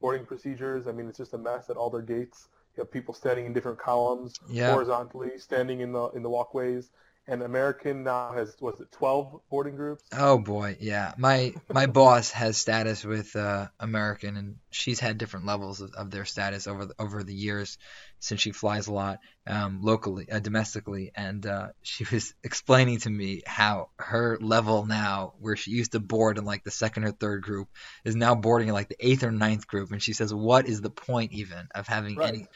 boarding 0.00 0.26
procedures. 0.26 0.86
I 0.86 0.92
mean, 0.92 1.08
it's 1.08 1.18
just 1.18 1.32
a 1.34 1.38
mess 1.38 1.70
at 1.70 1.76
all 1.76 1.90
their 1.90 2.02
gates. 2.02 2.48
You 2.76 2.82
have 2.82 2.90
people 2.90 3.14
standing 3.14 3.46
in 3.46 3.52
different 3.52 3.78
columns 3.78 4.38
Yeah. 4.48 4.72
horizontally, 4.72 5.38
standing 5.38 5.80
in 5.80 5.92
the 5.92 6.08
in 6.10 6.22
the 6.22 6.28
walkways, 6.28 6.90
and 7.28 7.42
American 7.42 8.04
now 8.04 8.32
has 8.32 8.56
was 8.60 8.80
it 8.80 8.90
12 8.92 9.40
boarding 9.50 9.76
groups? 9.76 10.04
Oh 10.12 10.38
boy, 10.38 10.76
yeah. 10.80 11.14
My 11.18 11.54
my 11.72 11.86
boss 12.00 12.30
has 12.30 12.56
status 12.56 13.04
with 13.04 13.34
uh, 13.34 13.68
American, 13.80 14.36
and 14.36 14.56
she's 14.70 15.00
had 15.00 15.18
different 15.18 15.46
levels 15.46 15.80
of, 15.80 15.92
of 15.94 16.10
their 16.10 16.24
status 16.24 16.66
over 16.66 16.86
the, 16.86 16.94
over 16.98 17.22
the 17.24 17.34
years 17.34 17.78
since 18.20 18.40
she 18.40 18.52
flies 18.52 18.86
a 18.86 18.92
lot 18.92 19.18
um, 19.46 19.80
locally, 19.82 20.30
uh, 20.30 20.38
domestically, 20.38 21.10
and 21.14 21.44
uh, 21.44 21.68
she 21.82 22.06
was 22.12 22.34
explaining 22.44 23.00
to 23.00 23.10
me 23.10 23.42
how 23.46 23.90
her 23.98 24.38
level 24.40 24.86
now, 24.86 25.34
where 25.40 25.56
she 25.56 25.72
used 25.72 25.92
to 25.92 26.00
board 26.00 26.38
in 26.38 26.44
like 26.44 26.62
the 26.64 26.70
second 26.70 27.04
or 27.04 27.10
third 27.10 27.42
group, 27.42 27.68
is 28.04 28.14
now 28.14 28.34
boarding 28.34 28.68
in 28.68 28.74
like 28.74 28.88
the 28.88 29.06
eighth 29.06 29.24
or 29.24 29.32
ninth 29.32 29.66
group, 29.66 29.90
and 29.90 30.02
she 30.02 30.12
says, 30.12 30.32
"What 30.32 30.68
is 30.68 30.80
the 30.80 30.90
point 30.90 31.32
even 31.32 31.68
of 31.74 31.88
having 31.88 32.16
Right. 32.16 32.28
any?" 32.28 32.46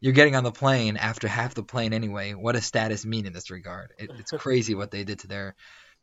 You're 0.00 0.14
getting 0.14 0.34
on 0.34 0.44
the 0.44 0.52
plane 0.52 0.96
after 0.96 1.28
half 1.28 1.54
the 1.54 1.62
plane 1.62 1.92
anyway. 1.92 2.32
What 2.32 2.52
does 2.52 2.64
status 2.64 3.04
mean 3.04 3.26
in 3.26 3.32
this 3.32 3.50
regard? 3.50 3.92
It, 3.98 4.10
it's 4.18 4.32
crazy 4.32 4.74
what 4.74 4.90
they 4.90 5.04
did 5.04 5.20
to 5.20 5.26
their 5.26 5.54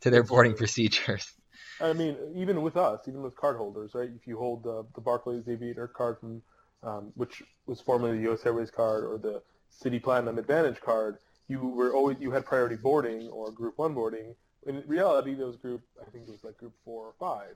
to 0.01 0.09
their 0.09 0.23
boarding 0.23 0.55
procedures. 0.55 1.31
I 1.81 1.93
mean, 1.93 2.17
even 2.35 2.61
with 2.61 2.77
us, 2.77 3.01
even 3.07 3.21
with 3.21 3.35
card 3.35 3.57
holders, 3.57 3.93
right? 3.93 4.09
If 4.15 4.27
you 4.27 4.37
hold 4.37 4.63
the, 4.63 4.85
the 4.95 5.01
Barclays 5.01 5.47
Aviator 5.47 5.87
card 5.87 6.17
from, 6.19 6.41
um, 6.81 7.11
which 7.15 7.43
was 7.67 7.81
formerly 7.81 8.17
the 8.17 8.23
U.S. 8.23 8.45
Airways 8.45 8.71
card, 8.71 9.03
or 9.03 9.17
the 9.17 9.41
Citi 9.83 10.01
Platinum 10.01 10.39
Advantage 10.39 10.81
card, 10.81 11.17
you 11.47 11.59
were 11.59 11.93
always 11.93 12.17
you 12.19 12.31
had 12.31 12.45
priority 12.45 12.75
boarding 12.75 13.27
or 13.29 13.51
Group 13.51 13.77
One 13.77 13.93
boarding. 13.93 14.35
In 14.65 14.83
reality, 14.85 15.33
those 15.33 15.55
group 15.55 15.81
I 16.01 16.09
think 16.09 16.27
it 16.27 16.31
was 16.31 16.43
like 16.43 16.57
Group 16.57 16.73
Four 16.83 17.07
or 17.07 17.13
Five. 17.19 17.55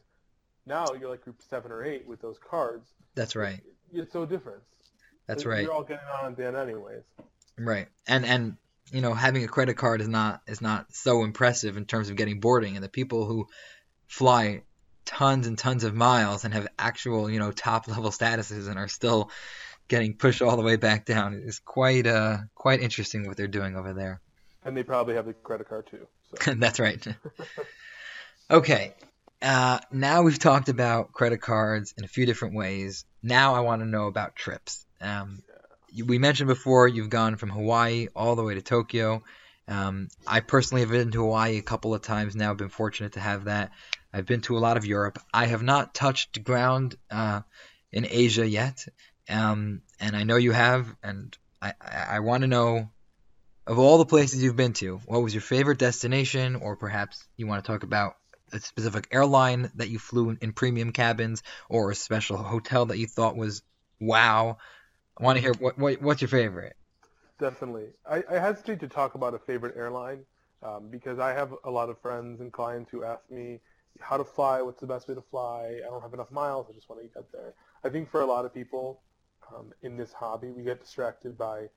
Now 0.66 0.88
you're 1.00 1.10
like 1.10 1.24
Group 1.24 1.42
Seven 1.50 1.72
or 1.72 1.84
Eight 1.84 2.08
with 2.08 2.22
those 2.22 2.38
cards. 2.38 2.90
That's 3.16 3.36
right. 3.36 3.62
It's 3.92 4.14
so 4.14 4.26
different. 4.26 4.62
That's 5.28 5.46
right. 5.46 5.64
You're 5.64 5.74
all 5.74 5.84
getting 5.84 6.06
on 6.24 6.36
then 6.36 6.56
anyways. 6.56 7.04
Right. 7.58 7.88
And 8.08 8.26
and 8.26 8.58
you 8.92 9.02
know, 9.02 9.14
having 9.14 9.44
a 9.44 9.48
credit 9.48 9.78
card 9.78 10.02
is 10.02 10.08
not 10.08 10.42
is 10.48 10.62
not 10.62 10.94
so 10.94 11.24
impressive 11.24 11.78
in 11.78 11.86
terms 11.86 12.10
of 12.10 12.16
getting 12.16 12.40
boarding 12.40 12.76
and 12.76 12.84
the 12.84 12.90
people 12.90 13.26
who 13.26 13.48
fly 14.08 14.64
tons 15.06 15.48
and 15.48 15.58
tons 15.58 15.84
of 15.84 15.94
miles 15.94 16.44
and 16.46 16.54
have 16.54 16.68
actual, 16.78 17.30
you 17.30 17.40
know, 17.40 17.52
top 17.52 17.88
level 17.88 18.12
statuses 18.12 18.68
and 18.68 18.78
are 18.78 18.88
still 18.88 19.30
getting 19.88 20.16
pushed 20.16 20.42
all 20.42 20.56
the 20.56 20.64
way 20.64 20.76
back 20.76 21.06
down 21.06 21.34
is 21.34 21.60
quite 21.60 22.08
uh 22.08 22.38
quite 22.56 22.82
interesting 22.82 23.28
what 23.28 23.38
they're 23.38 23.48
doing 23.48 23.76
over 23.76 23.94
there. 23.94 24.22
And 24.64 24.76
they 24.76 24.84
probably 24.84 25.16
have 25.16 25.26
the 25.26 25.34
credit 25.34 25.68
card 25.68 25.88
too. 25.88 26.08
So 26.44 26.54
That's 26.56 26.80
right. 26.80 27.06
Okay. 28.50 28.94
Uh, 29.42 29.80
now 29.94 30.24
we've 30.24 30.38
talked 30.38 30.68
about 30.68 31.14
credit 31.14 31.40
cards 31.40 31.94
in 31.98 32.04
a 32.04 32.08
few 32.08 32.26
different 32.26 32.54
ways. 32.54 33.06
Now 33.24 33.56
I 33.56 33.62
want 33.62 33.82
to 33.82 33.88
know 33.88 34.08
about 34.08 34.36
trips. 34.36 34.86
Um, 35.02 35.44
you- 35.90 36.06
we 36.06 36.20
mentioned 36.20 36.48
before 36.48 36.88
you've 36.88 37.10
gone 37.10 37.36
from 37.36 37.50
Hawaii 37.50 38.08
all 38.16 38.36
the 38.36 38.44
way 38.44 38.54
to 38.54 38.62
Tokyo. 38.62 39.24
Um, 39.68 40.10
I 40.28 40.40
personally 40.40 40.82
have 40.82 40.92
been 40.92 41.12
to 41.12 41.20
Hawaii 41.22 41.58
a 41.58 41.62
couple 41.64 41.94
of 41.94 42.02
times 42.02 42.36
now. 42.36 42.52
I've 42.52 42.58
Been 42.58 42.70
fortunate 42.70 43.14
to 43.14 43.20
have 43.20 43.46
that. 43.46 43.72
I've 44.14 44.26
been 44.26 44.42
to 44.42 44.58
a 44.58 44.60
lot 44.60 44.78
of 44.78 44.86
Europe. 44.86 45.20
I 45.34 45.46
have 45.46 45.64
not 45.64 45.94
touched 45.94 46.44
ground 46.44 46.96
uh, 47.10 47.42
in 47.92 48.06
Asia 48.10 48.48
yet, 48.48 48.86
um, 49.30 49.82
and 50.00 50.16
I 50.16 50.24
know 50.24 50.36
you 50.36 50.52
have. 50.52 50.94
And 51.04 51.38
I, 51.62 51.74
I, 51.82 52.06
I 52.16 52.20
want 52.20 52.42
to 52.42 52.48
know 52.48 52.90
of 53.68 53.80
all 53.80 53.98
the 54.00 54.06
places 54.06 54.44
you've 54.44 54.56
been 54.56 54.74
to, 54.74 54.98
what 55.06 55.22
was 55.22 55.34
your 55.34 55.42
favorite 55.42 55.78
destination, 55.80 56.56
or 56.56 56.76
perhaps 56.76 57.24
you 57.38 57.48
want 57.48 57.64
to 57.64 57.72
talk 57.72 57.84
about 57.84 58.16
a 58.52 58.60
specific 58.60 59.08
airline 59.12 59.72
that 59.76 59.90
you 59.90 60.00
flew 60.00 60.32
in, 60.32 60.38
in 60.42 60.52
premium 60.54 60.92
cabins, 60.92 61.44
or 61.70 61.92
a 61.92 61.96
special 61.96 62.38
hotel 62.38 62.88
that 62.88 62.98
you 62.98 63.08
thought 63.08 63.38
was 63.38 63.62
wow. 64.00 64.58
I 65.22 65.24
want 65.24 65.38
to 65.38 65.42
hear 65.42 65.54
what, 65.60 65.78
what 65.78 66.02
what's 66.02 66.22
your 66.22 66.30
favorite. 66.30 66.76
Definitely. 67.40 67.90
I, 68.10 68.24
I 68.30 68.40
hesitate 68.40 68.80
to 68.80 68.88
talk 68.88 69.14
about 69.14 69.36
a 69.36 69.40
favorite 69.40 69.76
airline 69.78 70.26
um, 70.64 70.90
because 70.90 71.20
I 71.20 71.32
have 71.34 71.54
a 71.64 71.70
lot 71.70 71.90
of 71.90 72.00
friends 72.02 72.42
and 72.42 72.52
clients 72.52 72.90
who 72.90 73.04
ask 73.04 73.22
me 73.30 73.60
how 74.00 74.18
to 74.18 74.24
fly, 74.24 74.64
what's 74.64 74.82
the 74.82 74.88
best 74.88 75.08
way 75.08 75.14
to 75.14 75.22
fly. 75.22 75.80
I 75.86 75.90
don't 75.90 76.02
have 76.02 76.16
enough 76.16 76.32
miles. 76.32 76.68
I 76.70 76.74
just 76.74 76.90
want 76.90 77.04
to 77.04 77.08
get 77.08 77.32
there. 77.32 77.54
I 77.84 77.90
think 77.90 78.10
for 78.10 78.22
a 78.22 78.26
lot 78.26 78.46
of 78.46 78.54
people 78.54 79.02
um, 79.56 79.72
in 79.84 79.96
this 79.96 80.12
hobby, 80.12 80.50
we 80.50 80.64
get 80.64 80.82
distracted 80.82 81.38
by 81.38 81.68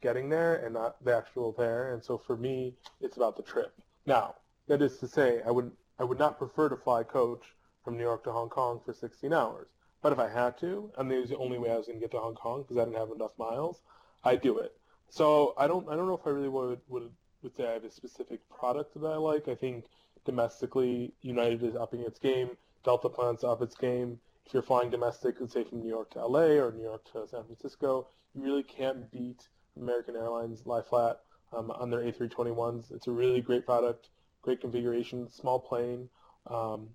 getting 0.00 0.28
there 0.28 0.64
and 0.64 0.74
not 0.74 1.04
the 1.04 1.16
actual 1.16 1.52
there. 1.58 1.94
And 1.94 2.04
so 2.04 2.18
for 2.18 2.36
me, 2.36 2.74
it's 3.00 3.16
about 3.16 3.36
the 3.36 3.42
trip. 3.42 3.72
Now, 4.06 4.36
that 4.68 4.80
is 4.80 4.98
to 4.98 5.08
say, 5.08 5.40
I 5.44 5.50
would 5.50 5.72
I 5.98 6.04
would 6.04 6.18
not 6.20 6.38
prefer 6.38 6.68
to 6.68 6.76
fly 6.76 7.02
coach 7.02 7.42
from 7.84 7.96
New 7.96 8.04
York 8.04 8.22
to 8.24 8.32
Hong 8.32 8.48
Kong 8.48 8.80
for 8.84 8.92
16 8.92 9.32
hours. 9.32 9.66
But 10.02 10.12
if 10.12 10.18
I 10.18 10.28
had 10.28 10.58
to, 10.58 10.90
and 10.98 11.10
it 11.10 11.20
was 11.20 11.30
the 11.30 11.38
only 11.38 11.58
way 11.58 11.70
I 11.70 11.76
was 11.76 11.86
going 11.86 11.98
to 11.98 12.04
get 12.04 12.10
to 12.10 12.18
Hong 12.18 12.34
Kong 12.34 12.62
because 12.62 12.76
I 12.76 12.84
didn't 12.84 12.98
have 12.98 13.12
enough 13.12 13.38
miles, 13.38 13.80
I'd 14.24 14.42
do 14.42 14.58
it. 14.58 14.76
So 15.08 15.54
I 15.56 15.66
don't 15.66 15.88
I 15.88 15.94
don't 15.94 16.06
know 16.06 16.14
if 16.14 16.26
I 16.26 16.30
really 16.30 16.48
would 16.48 16.80
would 16.88 17.10
would 17.42 17.56
say 17.56 17.68
I 17.68 17.72
have 17.72 17.84
a 17.84 17.90
specific 17.90 18.40
product 18.48 18.94
that 19.00 19.06
I 19.06 19.16
like. 19.16 19.48
I 19.48 19.54
think 19.54 19.84
domestically 20.24 21.12
United 21.22 21.62
is 21.62 21.76
upping 21.76 22.00
its 22.00 22.18
game. 22.18 22.50
Delta 22.84 23.08
plans 23.08 23.44
up 23.44 23.62
its 23.62 23.76
game. 23.76 24.18
If 24.46 24.54
you're 24.54 24.62
flying 24.62 24.90
domestic, 24.90 25.36
let's 25.40 25.52
say 25.52 25.64
from 25.64 25.82
New 25.82 25.88
York 25.88 26.10
to 26.12 26.26
LA 26.26 26.58
or 26.62 26.72
New 26.72 26.82
York 26.82 27.04
to 27.12 27.28
San 27.28 27.44
Francisco, 27.44 28.08
you 28.34 28.42
really 28.42 28.62
can't 28.62 29.10
beat 29.12 29.48
American 29.76 30.16
Airlines 30.16 30.66
lie 30.66 30.82
flat 30.82 31.20
um, 31.52 31.70
on 31.70 31.90
their 31.90 32.00
A321s. 32.00 32.92
It's 32.92 33.06
a 33.06 33.12
really 33.12 33.40
great 33.40 33.64
product, 33.64 34.08
great 34.42 34.60
configuration, 34.60 35.30
small 35.30 35.60
plane. 35.60 36.08
Um, 36.48 36.88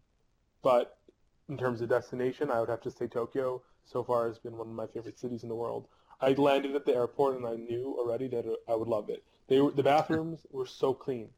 but 0.62 0.98
in 1.50 1.58
terms 1.58 1.82
of 1.82 1.90
destination, 1.90 2.52
I 2.52 2.60
would 2.60 2.70
have 2.70 2.82
to 2.82 2.92
say 2.92 3.08
Tokyo. 3.08 3.62
So 3.86 4.04
far, 4.04 4.28
has 4.28 4.38
been 4.38 4.58
one 4.58 4.68
of 4.68 4.74
my 4.74 4.88
favorite 4.88 5.18
cities 5.18 5.44
in 5.44 5.50
the 5.50 5.56
world. 5.56 5.88
I 6.20 6.32
landed 6.34 6.76
at 6.76 6.86
the 6.86 6.96
airport 6.96 7.38
and 7.38 7.48
I 7.48 7.56
knew 7.56 7.96
already 7.98 8.28
that 8.30 8.46
uh, 8.46 8.72
I 8.72 8.76
would 8.76 8.88
love 8.88 9.10
it. 9.10 9.24
They 9.48 9.62
were, 9.62 9.72
the 9.72 9.84
bathrooms 9.84 10.46
were 10.52 10.66
so 10.66 10.94
clean. 10.94 11.30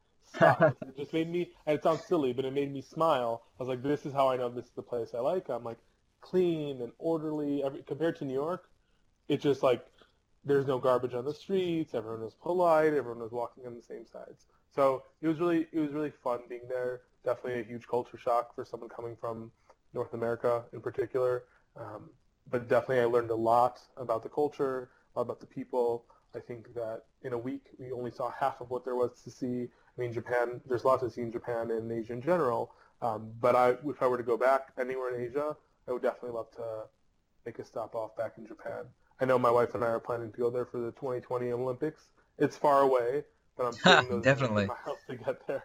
It 0.42 0.98
just 0.98 1.14
made 1.14 1.30
me, 1.30 1.52
and 1.66 1.78
it 1.78 1.84
sounds 1.84 2.06
silly, 2.06 2.34
but 2.34 2.46
it 2.46 2.54
made 2.54 2.72
me 2.72 2.82
smile. 2.82 3.44
I 3.60 3.64
was 3.64 3.70
like, 3.70 3.84
this 3.84 4.06
is 4.06 4.14
how 4.14 4.30
I 4.30 4.38
know 4.38 4.50
this 4.50 4.66
is 4.66 4.72
the 4.72 4.82
place 4.82 5.14
I 5.14 5.20
like. 5.20 5.50
I'm 5.50 5.64
like, 5.64 5.80
clean 6.22 6.82
and 6.82 6.92
orderly. 6.98 7.64
Every, 7.64 7.84
compared 7.84 8.16
to 8.18 8.26
New 8.26 8.34
York, 8.34 8.70
it's 9.28 9.44
just 9.44 9.64
like, 9.64 9.86
there's 10.46 10.68
no 10.68 10.80
garbage 10.80 11.14
on 11.14 11.26
the 11.26 11.34
streets. 11.34 11.94
Everyone 11.94 12.22
was 12.22 12.34
polite. 12.36 12.94
Everyone 12.94 13.22
was 13.22 13.32
walking 13.32 13.66
on 13.66 13.76
the 13.76 13.82
same 13.82 14.06
sides. 14.06 14.46
So 14.74 15.04
it 15.22 15.28
was 15.28 15.40
really, 15.40 15.68
it 15.72 15.80
was 15.80 15.92
really 15.92 16.12
fun 16.24 16.40
being 16.48 16.68
there. 16.70 17.02
Definitely 17.26 17.62
a 17.62 17.64
huge 17.64 17.88
culture 17.88 18.18
shock 18.18 18.56
for 18.56 18.64
someone 18.64 18.90
coming 18.90 19.16
from 19.20 19.52
North 19.94 20.14
America 20.14 20.64
in 20.74 20.82
particular. 20.82 21.44
Um, 21.76 22.10
but 22.50 22.68
definitely 22.68 23.02
I 23.02 23.06
learned 23.06 23.30
a 23.30 23.36
lot 23.36 23.80
about 23.98 24.24
the 24.24 24.30
culture, 24.30 24.90
a 25.16 25.20
lot 25.20 25.24
about 25.24 25.40
the 25.40 25.46
people. 25.46 26.06
I 26.36 26.40
think 26.40 26.74
that 26.76 27.04
in 27.24 27.34
a 27.34 27.38
week 27.38 27.68
we 27.78 27.92
only 27.92 28.12
saw 28.12 28.32
half 28.32 28.62
of 28.62 28.70
what 28.70 28.86
there 28.86 28.96
was 28.96 29.22
to 29.24 29.32
see. 29.32 29.68
I 29.98 30.02
mean, 30.02 30.14
Japan, 30.14 30.62
there's 30.68 30.86
lots 30.86 31.04
to 31.04 31.10
see 31.10 31.22
in 31.22 31.32
Japan 31.32 31.72
and 31.72 31.92
Asia 31.92 32.14
in 32.14 32.22
general. 32.22 32.72
Um, 33.02 33.32
but 33.40 33.56
I, 33.56 33.70
if 33.86 34.02
I 34.02 34.08
were 34.08 34.18
to 34.18 34.24
go 34.24 34.38
back 34.38 34.74
anywhere 34.80 35.16
in 35.16 35.26
Asia, 35.30 35.56
I 35.88 35.92
would 35.92 36.02
definitely 36.02 36.32
love 36.32 36.52
to 36.52 36.84
make 37.46 37.60
a 37.60 37.66
stop 37.66 37.96
off 37.96 38.16
back 38.16 38.34
in 38.38 38.46
Japan. 38.46 38.86
I 39.20 39.26
know 39.26 39.40
my 39.40 39.52
wife 39.52 39.76
and 39.76 39.84
I 39.84 39.88
are 39.88 40.00
planning 40.00 40.32
to 40.32 40.38
go 40.38 40.50
there 40.50 40.66
for 40.66 40.80
the 40.80 40.92
2020 40.92 41.52
Olympics. 41.52 42.08
It's 42.38 42.56
far 42.56 42.82
away, 42.82 43.24
but 43.58 43.76
I'm 43.86 44.22
Definitely. 44.22 44.68
miles 44.68 45.00
to 45.10 45.16
get 45.16 45.46
there. 45.48 45.64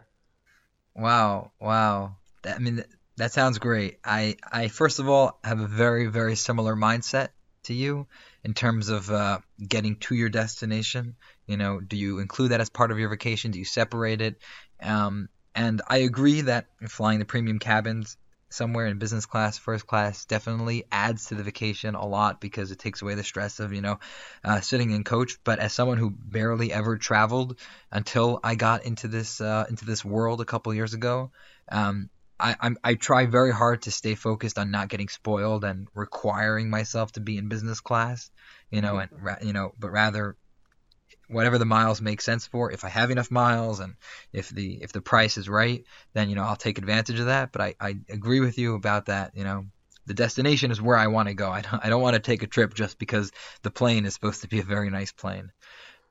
Wow, 0.97 1.53
wow. 1.61 2.17
That, 2.43 2.57
I 2.57 2.59
mean, 2.59 2.85
that 3.17 3.33
sounds 3.33 3.59
great. 3.59 3.99
I, 4.05 4.37
I 4.51 4.69
first 4.69 4.99
of 4.99 5.09
all 5.09 5.39
have 5.45 5.61
a 5.61 5.67
very, 5.67 6.07
very 6.07 6.37
similar 6.37 6.75
mindset 6.75 7.29
to 7.65 7.75
you 7.75 8.07
in 8.43 8.55
terms 8.55 8.89
of 8.89 9.11
uh, 9.11 9.39
getting 9.67 9.97
to 9.97 10.15
your 10.15 10.29
destination. 10.29 11.17
You 11.47 11.57
know, 11.57 11.81
do 11.81 11.97
you 11.97 12.19
include 12.19 12.51
that 12.51 12.61
as 12.61 12.71
part 12.71 12.91
of 12.91 12.99
your 12.99 13.09
vacation? 13.09 13.51
Do 13.51 13.59
you 13.59 13.65
separate 13.65 14.21
it? 14.21 14.37
Um, 14.83 15.29
and 15.55 15.81
I 15.89 15.99
agree 15.99 16.43
that 16.43 16.67
flying 16.89 17.21
the 17.21 17.25
premium 17.25 17.59
cabins 17.59 18.17
somewhere 18.51 18.87
in 18.87 18.99
business 18.99 19.27
class, 19.27 19.59
first 19.59 19.87
class, 19.87 20.25
definitely 20.25 20.85
adds 20.91 21.27
to 21.27 21.35
the 21.35 21.43
vacation 21.43 21.95
a 21.95 22.07
lot 22.07 22.41
because 22.41 22.71
it 22.71 22.79
takes 22.79 23.03
away 23.03 23.15
the 23.15 23.25
stress 23.25 23.61
of 23.61 23.73
you 23.73 23.81
know 23.81 23.99
uh, 24.45 24.61
sitting 24.61 24.91
in 24.91 25.05
coach. 25.05 25.39
But 25.45 25.59
as 25.59 25.73
someone 25.73 25.99
who 25.99 26.11
barely 26.11 26.73
ever 26.73 26.97
traveled 26.97 27.59
until 27.91 28.41
I 28.43 28.55
got 28.55 28.85
into 28.85 29.09
this 29.09 29.41
uh, 29.41 29.67
into 29.69 29.85
this 29.85 30.05
world 30.05 30.41
a 30.41 30.45
couple 30.45 30.75
years 30.75 30.95
ago, 30.95 31.31
um, 31.71 32.11
I 32.39 32.57
I'm, 32.61 32.77
I 32.83 32.95
try 32.95 33.27
very 33.27 33.53
hard 33.53 33.83
to 33.83 33.91
stay 33.91 34.15
focused 34.15 34.59
on 34.59 34.71
not 34.71 34.89
getting 34.89 35.09
spoiled 35.09 35.65
and 35.65 35.89
requiring 35.95 36.71
myself 36.71 37.13
to 37.13 37.21
be 37.21 37.37
in 37.39 37.49
business 37.49 37.81
class, 37.81 38.31
you 38.71 38.81
know, 38.81 38.99
and 38.99 39.11
ra- 39.13 39.39
you 39.43 39.53
know, 39.53 39.73
but 39.79 39.91
rather 39.91 40.37
whatever 41.29 41.59
the 41.59 41.65
miles 41.65 42.01
make 42.01 42.21
sense 42.21 42.47
for. 42.47 42.71
If 42.71 42.85
I 42.85 42.89
have 42.89 43.11
enough 43.11 43.31
miles 43.31 43.81
and 43.81 43.95
if 44.33 44.49
the 44.51 44.83
if 44.83 44.93
the 44.93 45.01
price 45.01 45.37
is 45.37 45.49
right, 45.49 45.85
then 46.13 46.29
you 46.29 46.35
know 46.35 46.43
I'll 46.43 46.57
take 46.57 46.79
advantage 46.79 47.21
of 47.21 47.27
that. 47.27 47.53
But 47.53 47.61
I, 47.61 47.75
I 47.81 47.97
agree 48.09 48.41
with 48.41 48.59
you 48.59 48.75
about 48.75 49.07
that. 49.07 49.33
You 49.35 49.45
know, 49.45 49.67
the 50.07 50.15
destination 50.15 50.71
is 50.71 50.83
where 50.83 50.97
I 50.97 51.07
want 51.09 51.29
to 51.29 51.35
go. 51.35 51.51
I 51.51 51.61
don't 51.61 51.85
I 51.85 51.89
don't 51.89 52.03
want 52.03 52.15
to 52.15 52.21
take 52.21 52.43
a 52.43 52.49
trip 52.49 52.75
just 52.75 52.99
because 52.99 53.33
the 53.63 53.71
plane 53.71 54.07
is 54.07 54.15
supposed 54.15 54.43
to 54.43 54.49
be 54.49 54.61
a 54.61 54.65
very 54.65 54.91
nice 54.91 55.13
plane. 55.13 55.53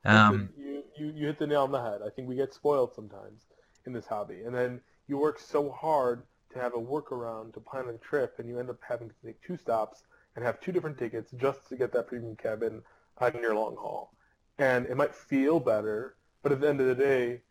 Um, 0.04 0.50
you, 0.58 0.82
you, 0.98 1.12
you 1.14 1.26
hit 1.26 1.38
the 1.38 1.46
nail 1.46 1.62
on 1.62 1.72
the 1.72 1.82
head. 1.82 2.00
I 2.06 2.10
think 2.10 2.28
we 2.28 2.36
get 2.36 2.52
spoiled 2.52 2.94
sometimes 2.94 3.42
in 3.86 3.92
this 3.92 4.06
hobby. 4.06 4.42
And 4.44 4.54
then 4.54 4.80
you 5.08 5.18
work 5.18 5.38
so 5.38 5.70
hard 5.70 6.22
to 6.52 6.60
have 6.60 6.74
a 6.74 6.78
workaround 6.78 7.52
to 7.54 7.60
plan 7.60 7.88
a 7.88 7.98
trip, 7.98 8.36
and 8.38 8.48
you 8.48 8.58
end 8.58 8.70
up 8.70 8.78
having 8.88 9.08
to 9.08 9.14
take 9.24 9.42
two 9.42 9.56
stops 9.56 10.04
and 10.36 10.44
have 10.44 10.60
two 10.60 10.72
different 10.72 10.98
tickets 10.98 11.30
just 11.36 11.68
to 11.68 11.76
get 11.76 11.92
that 11.92 12.06
premium 12.06 12.36
cabin 12.36 12.82
on 13.18 13.32
your 13.40 13.54
long 13.54 13.76
haul. 13.76 14.12
And 14.58 14.86
it 14.86 14.96
might 14.96 15.14
feel 15.14 15.60
better, 15.60 16.16
but 16.42 16.52
at 16.52 16.60
the 16.60 16.68
end 16.68 16.80
of 16.80 16.86
the 16.86 16.94
day, 16.94 17.42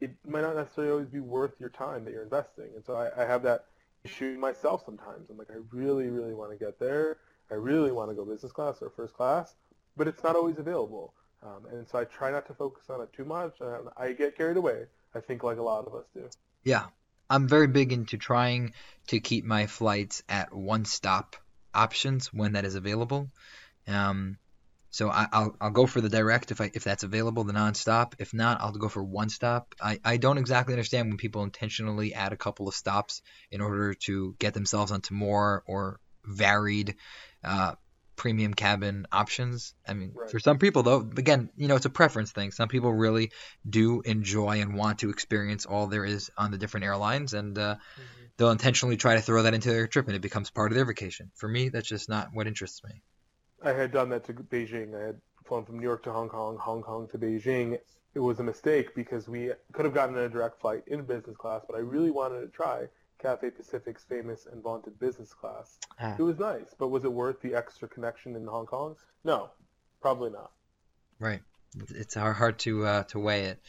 it 0.00 0.14
might 0.24 0.42
not 0.42 0.56
necessarily 0.56 0.92
always 0.92 1.08
be 1.08 1.20
worth 1.20 1.58
your 1.58 1.70
time 1.70 2.04
that 2.04 2.12
you're 2.12 2.22
investing. 2.22 2.70
And 2.74 2.84
so 2.84 2.94
I, 2.94 3.22
I 3.22 3.26
have 3.26 3.42
that 3.42 3.66
issue 4.04 4.36
myself 4.38 4.84
sometimes. 4.84 5.30
I'm 5.30 5.38
like, 5.38 5.50
I 5.50 5.58
really, 5.72 6.08
really 6.08 6.34
want 6.34 6.52
to 6.52 6.64
get 6.64 6.78
there. 6.78 7.18
I 7.50 7.54
really 7.54 7.90
want 7.90 8.10
to 8.10 8.14
go 8.14 8.24
business 8.24 8.52
class 8.52 8.82
or 8.82 8.90
first 8.90 9.14
class, 9.14 9.54
but 9.96 10.06
it's 10.06 10.22
not 10.22 10.36
always 10.36 10.58
available. 10.58 11.14
Um, 11.42 11.66
and 11.72 11.86
so 11.88 11.98
I 11.98 12.04
try 12.04 12.30
not 12.30 12.46
to 12.46 12.54
focus 12.54 12.84
on 12.90 13.00
it 13.00 13.12
too 13.12 13.24
much. 13.24 13.54
And 13.60 13.88
I 13.96 14.12
get 14.12 14.36
carried 14.36 14.56
away. 14.56 14.84
I 15.14 15.20
think 15.20 15.42
like 15.42 15.58
a 15.58 15.62
lot 15.62 15.86
of 15.86 15.94
us 15.94 16.04
do. 16.14 16.28
Yeah, 16.64 16.86
I'm 17.30 17.48
very 17.48 17.66
big 17.66 17.92
into 17.92 18.16
trying 18.16 18.72
to 19.08 19.20
keep 19.20 19.44
my 19.44 19.66
flights 19.66 20.22
at 20.28 20.54
one-stop 20.54 21.36
options 21.74 22.32
when 22.32 22.52
that 22.52 22.64
is 22.64 22.74
available. 22.74 23.30
Um, 23.86 24.38
so 24.90 25.10
I, 25.10 25.26
will 25.32 25.56
I'll 25.60 25.70
go 25.70 25.86
for 25.86 26.00
the 26.00 26.08
direct 26.08 26.50
if 26.50 26.60
I 26.60 26.70
if 26.72 26.82
that's 26.82 27.02
available, 27.02 27.44
the 27.44 27.52
nonstop. 27.52 28.14
If 28.18 28.32
not, 28.32 28.60
I'll 28.60 28.72
go 28.72 28.88
for 28.88 29.04
one 29.04 29.28
stop. 29.28 29.74
I, 29.80 30.00
I 30.04 30.16
don't 30.16 30.38
exactly 30.38 30.74
understand 30.74 31.08
when 31.08 31.18
people 31.18 31.42
intentionally 31.42 32.14
add 32.14 32.32
a 32.32 32.36
couple 32.36 32.68
of 32.68 32.74
stops 32.74 33.22
in 33.50 33.60
order 33.60 33.94
to 34.06 34.34
get 34.38 34.54
themselves 34.54 34.90
onto 34.90 35.14
more 35.14 35.62
or 35.66 36.00
varied 36.24 36.96
uh, 37.44 37.74
premium 38.18 38.52
cabin 38.52 39.06
options. 39.10 39.74
I 39.86 39.94
mean, 39.94 40.12
right. 40.14 40.30
for 40.30 40.38
some 40.38 40.58
people 40.58 40.82
though, 40.82 41.00
again, 41.16 41.48
you 41.56 41.68
know, 41.68 41.76
it's 41.76 41.86
a 41.86 41.90
preference 41.90 42.30
thing. 42.32 42.50
Some 42.50 42.68
people 42.68 42.92
really 42.92 43.30
do 43.68 44.02
enjoy 44.02 44.60
and 44.60 44.74
want 44.74 44.98
to 44.98 45.08
experience 45.08 45.64
all 45.64 45.86
there 45.86 46.04
is 46.04 46.30
on 46.36 46.50
the 46.50 46.58
different 46.58 46.84
airlines, 46.84 47.32
and 47.32 47.56
uh, 47.56 47.76
mm-hmm. 47.76 48.24
they'll 48.36 48.50
intentionally 48.50 48.98
try 48.98 49.14
to 49.14 49.22
throw 49.22 49.44
that 49.44 49.54
into 49.54 49.70
their 49.70 49.86
trip, 49.86 50.06
and 50.06 50.16
it 50.16 50.20
becomes 50.20 50.50
part 50.50 50.70
of 50.70 50.76
their 50.76 50.84
vacation. 50.84 51.30
For 51.36 51.48
me, 51.48 51.70
that's 51.70 51.88
just 51.88 52.10
not 52.10 52.28
what 52.34 52.46
interests 52.46 52.82
me. 52.84 53.02
I 53.64 53.72
had 53.72 53.92
done 53.92 54.10
that 54.10 54.24
to 54.24 54.34
Beijing. 54.34 54.94
I 54.94 55.06
had 55.06 55.20
flown 55.46 55.64
from 55.64 55.78
New 55.78 55.86
York 55.86 56.02
to 56.04 56.12
Hong 56.12 56.28
Kong, 56.28 56.58
Hong 56.60 56.82
Kong 56.82 57.08
to 57.12 57.18
Beijing. 57.18 57.78
It 58.14 58.20
was 58.20 58.40
a 58.40 58.44
mistake 58.44 58.94
because 58.94 59.28
we 59.28 59.52
could 59.72 59.84
have 59.84 59.94
gotten 59.94 60.16
a 60.18 60.28
direct 60.28 60.60
flight 60.60 60.82
in 60.86 61.02
business 61.02 61.36
class, 61.36 61.62
but 61.66 61.76
I 61.76 61.80
really 61.80 62.10
wanted 62.10 62.40
to 62.40 62.48
try 62.48 62.88
Cathay 63.18 63.50
Pacific's 63.50 64.04
famous 64.04 64.46
and 64.50 64.62
vaunted 64.62 64.98
business 64.98 65.32
class. 65.32 65.78
Ah. 66.00 66.14
It 66.18 66.22
was 66.22 66.38
nice, 66.38 66.74
but 66.78 66.88
was 66.88 67.04
it 67.04 67.12
worth 67.12 67.40
the 67.40 67.54
extra 67.54 67.88
connection 67.88 68.36
in 68.36 68.46
Hong 68.46 68.66
Kong? 68.66 68.96
No, 69.24 69.50
probably 70.00 70.30
not. 70.30 70.52
Right. 71.18 71.40
It's 71.90 72.14
hard 72.14 72.58
to 72.60 72.86
uh, 72.86 73.02
to 73.04 73.18
weigh 73.18 73.44
it. 73.44 73.60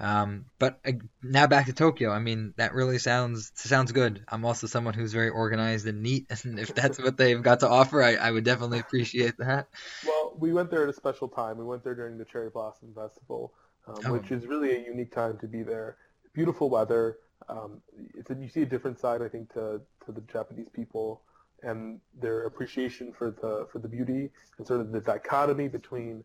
Um, 0.00 0.46
but 0.58 0.80
uh, 0.84 0.92
now 1.22 1.46
back 1.46 1.66
to 1.66 1.72
Tokyo. 1.72 2.10
I 2.10 2.18
mean, 2.18 2.54
that 2.56 2.74
really 2.74 2.98
sounds 2.98 3.52
sounds 3.54 3.92
good. 3.92 4.24
I'm 4.28 4.44
also 4.44 4.66
someone 4.66 4.94
who's 4.94 5.12
very 5.12 5.28
organized 5.28 5.86
and 5.86 6.02
neat, 6.02 6.26
and 6.44 6.58
if 6.58 6.74
that's 6.74 6.98
what 6.98 7.16
they've 7.16 7.42
got 7.42 7.60
to 7.60 7.68
offer, 7.68 8.02
I, 8.02 8.14
I 8.14 8.30
would 8.30 8.44
definitely 8.44 8.80
appreciate 8.80 9.36
that. 9.38 9.68
Well, 10.06 10.34
we 10.38 10.52
went 10.52 10.70
there 10.70 10.82
at 10.82 10.88
a 10.88 10.94
special 10.94 11.28
time. 11.28 11.58
We 11.58 11.64
went 11.64 11.84
there 11.84 11.94
during 11.94 12.18
the 12.18 12.24
Cherry 12.24 12.50
Blossom 12.50 12.92
Festival, 12.94 13.52
um, 13.86 13.96
oh. 14.06 14.12
which 14.14 14.30
is 14.32 14.46
really 14.46 14.74
a 14.74 14.84
unique 14.84 15.12
time 15.12 15.38
to 15.38 15.46
be 15.46 15.62
there. 15.62 15.96
Beautiful 16.32 16.70
weather. 16.70 17.18
Um, 17.48 17.80
it's 18.14 18.30
a, 18.30 18.34
you 18.34 18.48
see 18.48 18.62
a 18.62 18.66
different 18.66 18.98
side, 18.98 19.22
I 19.22 19.28
think, 19.28 19.52
to 19.54 19.80
to 20.06 20.12
the 20.12 20.20
Japanese 20.22 20.68
people 20.72 21.22
and 21.62 22.00
their 22.20 22.46
appreciation 22.46 23.12
for 23.12 23.30
the 23.30 23.66
for 23.72 23.78
the 23.78 23.88
beauty 23.88 24.30
and 24.58 24.66
sort 24.66 24.80
of 24.80 24.92
the 24.92 25.00
dichotomy 25.00 25.68
between 25.68 26.24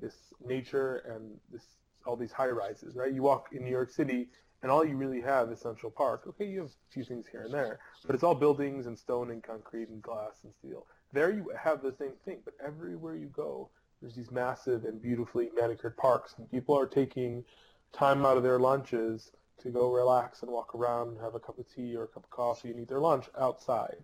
this 0.00 0.14
nature 0.44 1.02
and 1.14 1.36
this 1.52 1.64
all 2.06 2.16
these 2.16 2.32
high 2.32 2.48
rises, 2.48 2.94
right? 2.96 3.12
You 3.12 3.22
walk 3.22 3.48
in 3.52 3.64
New 3.64 3.70
York 3.70 3.90
City 3.90 4.28
and 4.62 4.72
all 4.72 4.84
you 4.84 4.96
really 4.96 5.20
have 5.20 5.50
is 5.52 5.60
Central 5.60 5.90
Park. 5.90 6.22
Okay, 6.26 6.46
you 6.46 6.60
have 6.60 6.68
a 6.68 6.92
few 6.92 7.04
things 7.04 7.26
here 7.30 7.42
and 7.42 7.52
there, 7.52 7.78
but 8.06 8.14
it's 8.14 8.24
all 8.24 8.34
buildings 8.34 8.86
and 8.86 8.98
stone 8.98 9.30
and 9.30 9.42
concrete 9.42 9.88
and 9.88 10.02
glass 10.02 10.40
and 10.42 10.52
steel. 10.54 10.86
There 11.12 11.30
you 11.30 11.52
have 11.60 11.82
the 11.82 11.92
same 11.92 12.12
thing, 12.24 12.38
but 12.44 12.54
everywhere 12.64 13.14
you 13.14 13.26
go, 13.26 13.68
there's 14.00 14.14
these 14.14 14.30
massive 14.30 14.84
and 14.84 15.00
beautifully 15.00 15.50
manicured 15.58 15.96
parks, 15.96 16.34
and 16.38 16.50
people 16.50 16.78
are 16.78 16.86
taking 16.86 17.44
time 17.92 18.26
out 18.26 18.36
of 18.36 18.42
their 18.42 18.58
lunches 18.58 19.32
to 19.60 19.70
go 19.70 19.92
relax 19.92 20.42
and 20.42 20.50
walk 20.50 20.74
around 20.74 21.08
and 21.08 21.20
have 21.20 21.34
a 21.34 21.40
cup 21.40 21.58
of 21.58 21.72
tea 21.74 21.96
or 21.96 22.04
a 22.04 22.08
cup 22.08 22.24
of 22.24 22.30
coffee 22.30 22.70
and 22.70 22.80
eat 22.80 22.88
their 22.88 23.00
lunch 23.00 23.26
outside. 23.38 23.96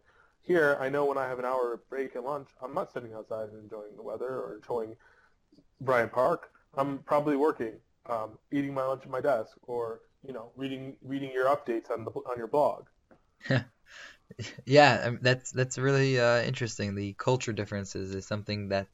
Here, 0.43 0.77
I 0.81 0.89
know 0.89 1.07
when 1.07 1.17
I 1.17 1.27
have 1.27 1.39
an 1.39 1.45
hour 1.45 1.81
break 1.89 2.17
at 2.17 2.25
lunch, 2.25 2.49
I'm 2.63 2.75
not 2.75 2.93
sitting 2.93 3.15
outside 3.15 3.49
and 3.49 3.63
enjoying 3.63 3.97
the 3.97 4.03
weather 4.03 4.29
or 4.29 4.57
enjoying 4.57 4.97
Bryant 5.81 6.13
Park. 6.13 6.51
I'm 6.77 6.99
probably 6.99 7.37
working 7.37 7.75
um, 8.07 8.39
eating 8.53 8.75
my 8.75 8.85
lunch 8.85 9.03
at 9.05 9.11
my 9.11 9.21
desk 9.21 9.57
or 9.67 10.01
you 10.27 10.33
know 10.33 10.51
reading 10.57 10.97
reading 11.03 11.31
your 11.33 11.47
updates 11.47 11.91
on 11.91 12.05
the 12.05 12.11
on 12.11 12.37
your 12.37 12.47
blog. 12.47 12.87
yeah, 14.67 15.03
um, 15.05 15.19
that's 15.23 15.53
that's 15.53 15.79
really 15.79 16.19
uh, 16.19 16.43
interesting. 16.43 16.95
The 16.95 17.15
culture 17.15 17.53
differences 17.53 18.15
is 18.15 18.27
something 18.27 18.69
that 18.69 18.89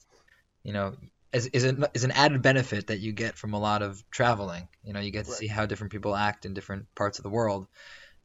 you 0.62 0.72
know 0.72 0.94
is 1.32 1.46
is 1.46 1.64
an, 1.64 1.86
is 1.94 2.04
an 2.04 2.10
added 2.10 2.42
benefit 2.42 2.88
that 2.88 2.98
you 3.00 3.12
get 3.12 3.36
from 3.36 3.54
a 3.54 3.58
lot 3.58 3.82
of 3.82 4.02
traveling. 4.10 4.68
You 4.82 4.92
know, 4.92 5.00
you 5.00 5.10
get 5.10 5.26
to 5.26 5.30
right. 5.30 5.38
see 5.38 5.46
how 5.46 5.66
different 5.66 5.92
people 5.92 6.14
act 6.16 6.44
in 6.44 6.54
different 6.54 6.92
parts 6.94 7.18
of 7.18 7.22
the 7.22 7.30
world. 7.30 7.66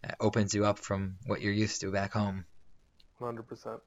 It 0.03 0.15
opens 0.19 0.53
you 0.53 0.65
up 0.65 0.79
from 0.79 1.17
what 1.25 1.41
you're 1.41 1.53
used 1.53 1.81
to 1.81 1.91
back 1.91 2.13
home. 2.13 2.45
Hundred 3.19 3.47
percent. 3.47 3.79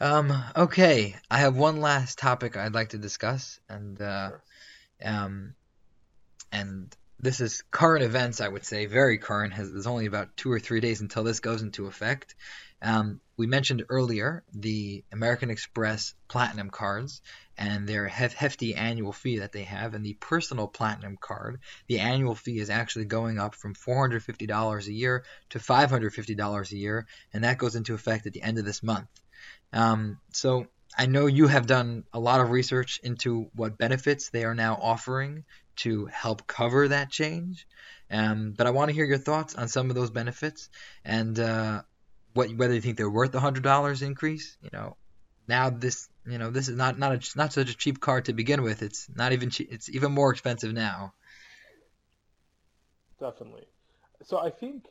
Um. 0.00 0.32
Okay, 0.56 1.14
I 1.30 1.38
have 1.38 1.56
one 1.56 1.80
last 1.80 2.18
topic 2.18 2.56
I'd 2.56 2.74
like 2.74 2.90
to 2.90 2.98
discuss, 2.98 3.60
and 3.68 4.00
uh, 4.00 4.28
sure. 4.28 4.42
Um, 5.04 5.54
and 6.50 6.94
this 7.20 7.40
is 7.40 7.62
current 7.70 8.04
events, 8.04 8.40
I 8.40 8.48
would 8.48 8.64
say, 8.64 8.86
very 8.86 9.18
current. 9.18 9.54
Has, 9.54 9.72
there's 9.72 9.86
only 9.86 10.06
about 10.06 10.36
two 10.36 10.50
or 10.50 10.60
three 10.60 10.80
days 10.80 11.00
until 11.00 11.24
this 11.24 11.40
goes 11.40 11.62
into 11.62 11.86
effect. 11.86 12.34
Um, 12.82 13.20
we 13.36 13.46
mentioned 13.46 13.84
earlier 13.88 14.44
the 14.52 15.04
American 15.12 15.50
Express 15.50 16.14
Platinum 16.28 16.70
cards 16.70 17.20
and 17.56 17.88
their 17.88 18.06
hefty 18.08 18.74
annual 18.74 19.12
fee 19.12 19.38
that 19.38 19.52
they 19.52 19.62
have. 19.62 19.94
And 19.94 20.04
the 20.04 20.14
personal 20.14 20.66
Platinum 20.66 21.16
card, 21.20 21.60
the 21.86 22.00
annual 22.00 22.34
fee 22.34 22.58
is 22.58 22.70
actually 22.70 23.06
going 23.06 23.38
up 23.38 23.54
from 23.54 23.74
$450 23.74 24.86
a 24.86 24.92
year 24.92 25.24
to 25.50 25.58
$550 25.58 26.72
a 26.72 26.76
year, 26.76 27.06
and 27.32 27.44
that 27.44 27.58
goes 27.58 27.76
into 27.76 27.94
effect 27.94 28.26
at 28.26 28.32
the 28.32 28.42
end 28.42 28.58
of 28.58 28.64
this 28.64 28.82
month. 28.82 29.08
Um, 29.72 30.18
so 30.32 30.66
I 30.96 31.06
know 31.06 31.26
you 31.26 31.48
have 31.48 31.66
done 31.66 32.04
a 32.12 32.20
lot 32.20 32.40
of 32.40 32.50
research 32.50 33.00
into 33.02 33.50
what 33.54 33.78
benefits 33.78 34.30
they 34.30 34.44
are 34.44 34.54
now 34.54 34.78
offering 34.80 35.44
to 35.76 36.06
help 36.06 36.46
cover 36.46 36.88
that 36.88 37.10
change. 37.10 37.66
Um, 38.10 38.54
but 38.56 38.66
I 38.66 38.70
want 38.70 38.90
to 38.90 38.94
hear 38.94 39.04
your 39.04 39.18
thoughts 39.18 39.56
on 39.56 39.68
some 39.68 39.90
of 39.90 39.96
those 39.96 40.10
benefits 40.10 40.68
and 41.04 41.38
uh, 41.38 41.82
what 42.34 42.54
whether 42.54 42.74
you 42.74 42.80
think 42.80 42.96
they're 42.96 43.10
worth 43.10 43.34
a 43.34 43.40
hundred 43.40 43.62
dollars 43.62 44.02
increase. 44.02 44.56
You 44.62 44.70
know, 44.72 44.96
now 45.48 45.70
this 45.70 46.08
you 46.26 46.38
know 46.38 46.50
this 46.50 46.68
is 46.68 46.76
not 46.76 46.98
not 46.98 47.12
a, 47.12 47.38
not 47.38 47.52
such 47.52 47.70
a 47.70 47.76
cheap 47.76 48.00
card 48.00 48.26
to 48.26 48.32
begin 48.32 48.62
with. 48.62 48.82
It's 48.82 49.08
not 49.14 49.32
even. 49.32 49.50
It's 49.58 49.88
even 49.88 50.12
more 50.12 50.30
expensive 50.30 50.72
now. 50.72 51.14
Definitely. 53.18 53.64
So 54.22 54.38
I 54.38 54.50
think 54.50 54.86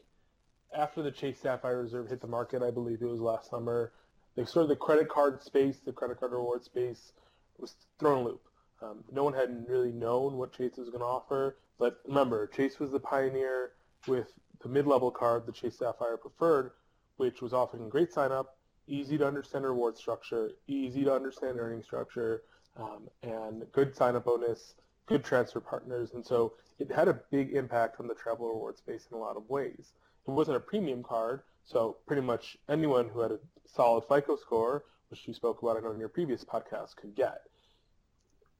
after 0.75 1.03
the 1.03 1.11
Chase 1.11 1.39
Sapphire 1.39 1.81
Reserve 1.81 2.09
hit 2.09 2.21
the 2.21 2.27
market, 2.27 2.63
I 2.63 2.71
believe 2.71 3.01
it 3.01 3.05
was 3.05 3.19
last 3.19 3.49
summer 3.49 3.91
the 4.35 4.45
sort 4.45 4.63
of 4.63 4.69
the 4.69 4.75
credit 4.75 5.09
card 5.09 5.41
space, 5.41 5.77
the 5.85 5.91
credit 5.91 6.19
card 6.19 6.31
reward 6.31 6.63
space 6.63 7.11
was 7.59 7.75
thrown 7.99 8.19
a 8.19 8.23
loop. 8.25 8.41
Um, 8.81 9.03
no 9.11 9.23
one 9.23 9.33
had 9.33 9.65
really 9.67 9.91
known 9.91 10.37
what 10.37 10.53
Chase 10.53 10.77
was 10.77 10.89
going 10.89 10.99
to 10.99 11.05
offer, 11.05 11.57
but 11.79 12.01
remember, 12.05 12.47
Chase 12.47 12.79
was 12.79 12.91
the 12.91 12.99
pioneer 12.99 13.71
with 14.07 14.27
the 14.61 14.69
mid-level 14.69 15.11
card, 15.11 15.45
the 15.45 15.51
Chase 15.51 15.77
Sapphire 15.77 16.17
Preferred, 16.17 16.71
which 17.17 17.41
was 17.41 17.53
offering 17.53 17.89
great 17.89 18.11
sign-up, 18.11 18.57
easy 18.87 19.17
to 19.17 19.27
understand 19.27 19.65
reward 19.65 19.97
structure, 19.97 20.51
easy 20.67 21.03
to 21.03 21.13
understand 21.13 21.59
earning 21.59 21.83
structure, 21.83 22.43
um, 22.77 23.07
and 23.21 23.65
good 23.71 23.95
sign-up 23.95 24.25
bonus, 24.25 24.75
good 25.05 25.23
transfer 25.23 25.59
partners, 25.59 26.11
and 26.13 26.25
so 26.25 26.53
it 26.79 26.91
had 26.91 27.07
a 27.07 27.19
big 27.29 27.53
impact 27.53 27.99
on 27.99 28.07
the 28.07 28.15
travel 28.15 28.47
reward 28.47 28.77
space 28.77 29.07
in 29.11 29.17
a 29.17 29.19
lot 29.19 29.37
of 29.37 29.49
ways. 29.49 29.93
It 30.27 30.31
wasn't 30.31 30.57
a 30.57 30.61
premium 30.61 31.03
card, 31.03 31.41
so 31.65 31.97
pretty 32.07 32.21
much 32.21 32.57
anyone 32.69 33.09
who 33.09 33.19
had 33.19 33.31
a 33.31 33.39
solid 33.65 34.03
FICO 34.07 34.35
score, 34.37 34.85
which 35.09 35.27
you 35.27 35.33
spoke 35.33 35.61
about 35.61 35.77
in 35.77 35.99
your 35.99 36.09
previous 36.09 36.43
podcast, 36.43 36.95
could 36.95 37.15
get. 37.15 37.41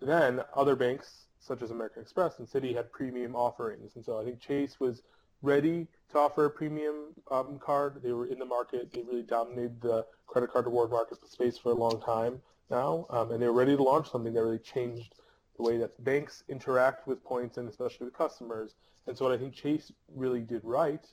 Then 0.01 0.41
other 0.55 0.75
banks, 0.75 1.25
such 1.39 1.61
as 1.61 1.71
American 1.71 2.01
Express 2.01 2.39
and 2.39 2.47
Citi, 2.47 2.75
had 2.75 2.91
premium 2.91 3.35
offerings. 3.35 3.95
And 3.95 4.03
so 4.03 4.19
I 4.19 4.23
think 4.23 4.39
Chase 4.39 4.79
was 4.79 5.01
ready 5.43 5.87
to 6.11 6.17
offer 6.17 6.45
a 6.45 6.49
premium 6.49 7.13
um, 7.29 7.59
card. 7.59 8.01
They 8.01 8.11
were 8.11 8.25
in 8.25 8.39
the 8.39 8.45
market. 8.45 8.91
They 8.91 9.03
really 9.03 9.21
dominated 9.21 9.79
the 9.81 10.05
credit 10.25 10.51
card 10.51 10.65
reward 10.65 10.89
market 10.89 11.19
space 11.29 11.57
for 11.57 11.71
a 11.71 11.75
long 11.75 12.01
time 12.01 12.41
now. 12.71 13.05
Um, 13.11 13.31
and 13.31 13.41
they 13.41 13.45
were 13.45 13.53
ready 13.53 13.75
to 13.75 13.83
launch 13.83 14.09
something 14.09 14.33
that 14.33 14.41
really 14.41 14.57
changed 14.57 15.13
the 15.57 15.63
way 15.63 15.77
that 15.77 16.03
banks 16.03 16.43
interact 16.49 17.07
with 17.07 17.23
points 17.23 17.57
and 17.57 17.69
especially 17.69 18.05
with 18.05 18.17
customers. 18.17 18.73
And 19.05 19.15
so 19.15 19.25
what 19.25 19.33
I 19.33 19.37
think 19.37 19.53
Chase 19.53 19.91
really 20.15 20.41
did 20.41 20.61
right 20.63 21.05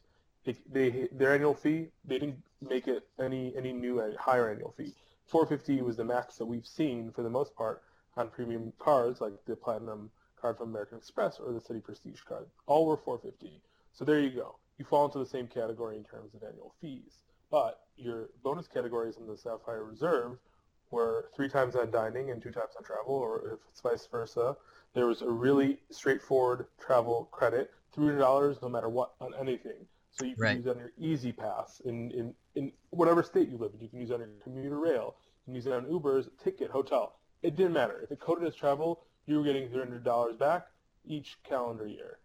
they, 0.44 0.56
they 0.70 1.08
their 1.12 1.34
annual 1.34 1.54
fee 1.54 1.88
they 2.04 2.18
didn't 2.18 2.42
make 2.62 2.88
it 2.88 3.06
any 3.18 3.54
any 3.56 3.72
new 3.72 4.02
higher 4.18 4.50
annual 4.50 4.72
fee. 4.76 4.94
450 5.26 5.82
was 5.82 5.96
the 5.96 6.04
max 6.04 6.36
that 6.36 6.46
we've 6.46 6.66
seen 6.66 7.12
for 7.12 7.22
the 7.22 7.30
most 7.30 7.54
part 7.54 7.82
on 8.16 8.28
premium 8.28 8.72
cards 8.78 9.20
like 9.20 9.32
the 9.46 9.54
platinum 9.54 10.10
card 10.40 10.56
from 10.56 10.70
American 10.70 10.98
Express 10.98 11.38
or 11.38 11.52
the 11.52 11.60
Citi 11.60 11.82
Prestige 11.82 12.20
card. 12.22 12.46
All 12.66 12.86
were 12.86 12.96
450. 12.96 13.60
So 13.92 14.04
there 14.04 14.20
you 14.20 14.30
go. 14.30 14.56
You 14.78 14.84
fall 14.84 15.06
into 15.06 15.18
the 15.18 15.26
same 15.26 15.46
category 15.46 15.96
in 15.96 16.04
terms 16.04 16.34
of 16.34 16.42
annual 16.42 16.74
fees. 16.80 17.18
But 17.50 17.80
your 17.96 18.30
bonus 18.42 18.66
categories 18.68 19.16
in 19.18 19.26
the 19.26 19.36
Sapphire 19.36 19.84
Reserve 19.84 20.38
were 20.90 21.30
three 21.34 21.48
times 21.48 21.76
on 21.76 21.90
dining 21.90 22.30
and 22.30 22.42
two 22.42 22.50
times 22.50 22.74
on 22.76 22.84
travel, 22.84 23.14
or 23.14 23.52
if 23.54 23.58
it's 23.68 23.80
vice 23.80 24.06
versa. 24.10 24.56
There 24.94 25.06
was 25.06 25.22
a 25.22 25.30
really 25.30 25.78
straightforward 25.90 26.66
travel 26.78 27.28
credit, 27.30 27.70
$300 27.96 28.62
no 28.62 28.68
matter 28.68 28.88
what 28.88 29.14
on 29.20 29.32
anything. 29.38 29.86
So 30.12 30.24
you 30.24 30.34
can 30.34 30.42
Right. 30.42 30.56
use 30.56 30.66
it 30.66 30.70
on 30.70 30.78
your 30.78 30.92
E-ZPass 30.98 31.82
in, 31.82 32.10
in, 32.10 32.34
in 32.56 32.72
whatever 32.90 33.22
state 33.22 33.48
you 33.48 33.56
live 33.58 33.72
in. 33.74 33.80
You 33.80 33.88
can 33.88 34.00
use 34.00 34.10
it 34.10 34.14
on 34.14 34.20
your 34.20 34.30
commuter 34.42 34.78
rail. 34.78 35.14
You 35.40 35.44
can 35.46 35.54
use 35.54 35.66
it 35.66 35.72
on 35.72 35.88
Uber's 35.90 36.28
ticket, 36.42 36.70
hotel. 36.70 37.18
It 37.42 37.56
didn't 37.56 37.72
matter. 37.72 38.00
If 38.02 38.10
it 38.10 38.20
coded 38.20 38.46
as 38.46 38.54
travel, 38.54 39.04
you 39.26 39.38
were 39.38 39.44
getting 39.44 39.68
$300 39.68 40.38
back 40.38 40.66
each 41.04 41.38
calendar 41.44 41.86
year. 41.86 42.18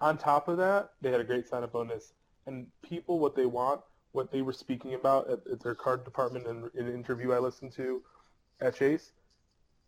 On 0.00 0.18
top 0.18 0.48
of 0.48 0.56
that, 0.58 0.90
they 1.00 1.10
had 1.10 1.20
a 1.20 1.24
great 1.24 1.46
sign-up 1.46 1.72
bonus. 1.72 2.12
And 2.46 2.66
people, 2.82 3.18
what 3.18 3.34
they 3.34 3.46
want, 3.46 3.80
what 4.12 4.30
they 4.30 4.42
were 4.42 4.52
speaking 4.52 4.94
about 4.94 5.28
at, 5.30 5.40
at 5.50 5.62
their 5.62 5.74
card 5.74 6.04
department 6.04 6.46
in, 6.46 6.70
in 6.74 6.86
an 6.86 6.94
interview 6.94 7.32
I 7.32 7.38
listened 7.38 7.72
to 7.72 8.02
at 8.60 8.76
Chase, 8.76 9.12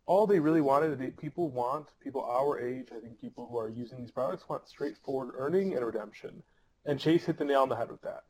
all 0.06 0.26
they 0.26 0.40
really 0.40 0.62
wanted, 0.62 0.98
they, 0.98 1.08
people 1.08 1.50
want, 1.50 1.88
people 2.02 2.22
our 2.24 2.58
age, 2.58 2.88
I 2.96 3.00
think 3.00 3.20
people 3.20 3.46
who 3.50 3.58
are 3.58 3.68
using 3.68 3.98
these 3.98 4.10
products 4.10 4.48
want 4.48 4.66
straightforward 4.68 5.34
earning 5.36 5.74
and 5.74 5.84
redemption. 5.84 6.42
And 6.86 6.98
Chase 6.98 7.26
hit 7.26 7.38
the 7.38 7.44
nail 7.44 7.62
on 7.62 7.68
the 7.68 7.76
head 7.76 7.90
with 7.90 8.00
that. 8.02 8.24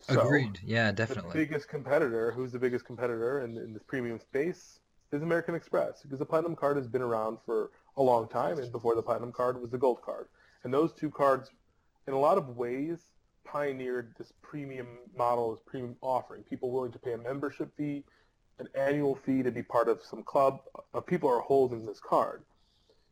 So, 0.00 0.20
Agreed. 0.20 0.60
Yeah, 0.64 0.92
definitely. 0.92 1.30
The 1.32 1.46
biggest 1.46 1.68
competitor, 1.68 2.32
who's 2.32 2.52
the 2.52 2.58
biggest 2.58 2.84
competitor 2.84 3.42
in, 3.44 3.56
in 3.58 3.74
this 3.74 3.82
premium 3.82 4.18
space, 4.18 4.80
is 5.12 5.22
American 5.22 5.54
Express 5.54 6.02
because 6.02 6.18
the 6.18 6.26
Platinum 6.26 6.56
card 6.56 6.76
has 6.76 6.86
been 6.86 7.02
around 7.02 7.38
for 7.44 7.70
a 7.96 8.02
long 8.02 8.28
time, 8.28 8.58
and 8.58 8.70
before 8.72 8.94
the 8.94 9.02
Platinum 9.02 9.32
card 9.32 9.60
was 9.60 9.70
the 9.70 9.78
Gold 9.78 10.02
card. 10.02 10.28
And 10.66 10.74
those 10.74 10.92
two 10.92 11.12
cards, 11.12 11.48
in 12.08 12.12
a 12.12 12.18
lot 12.18 12.38
of 12.38 12.56
ways, 12.56 12.98
pioneered 13.44 14.12
this 14.18 14.32
premium 14.42 14.88
model, 15.16 15.54
this 15.54 15.62
premium 15.64 15.94
offering. 16.02 16.42
People 16.42 16.72
willing 16.72 16.90
to 16.90 16.98
pay 16.98 17.12
a 17.12 17.18
membership 17.18 17.70
fee, 17.76 18.02
an 18.58 18.66
annual 18.74 19.14
fee 19.14 19.44
to 19.44 19.52
be 19.52 19.62
part 19.62 19.86
of 19.86 20.02
some 20.02 20.24
club. 20.24 20.58
Uh, 20.92 20.98
people 20.98 21.30
are 21.30 21.38
holding 21.38 21.86
this 21.86 22.00
card 22.00 22.42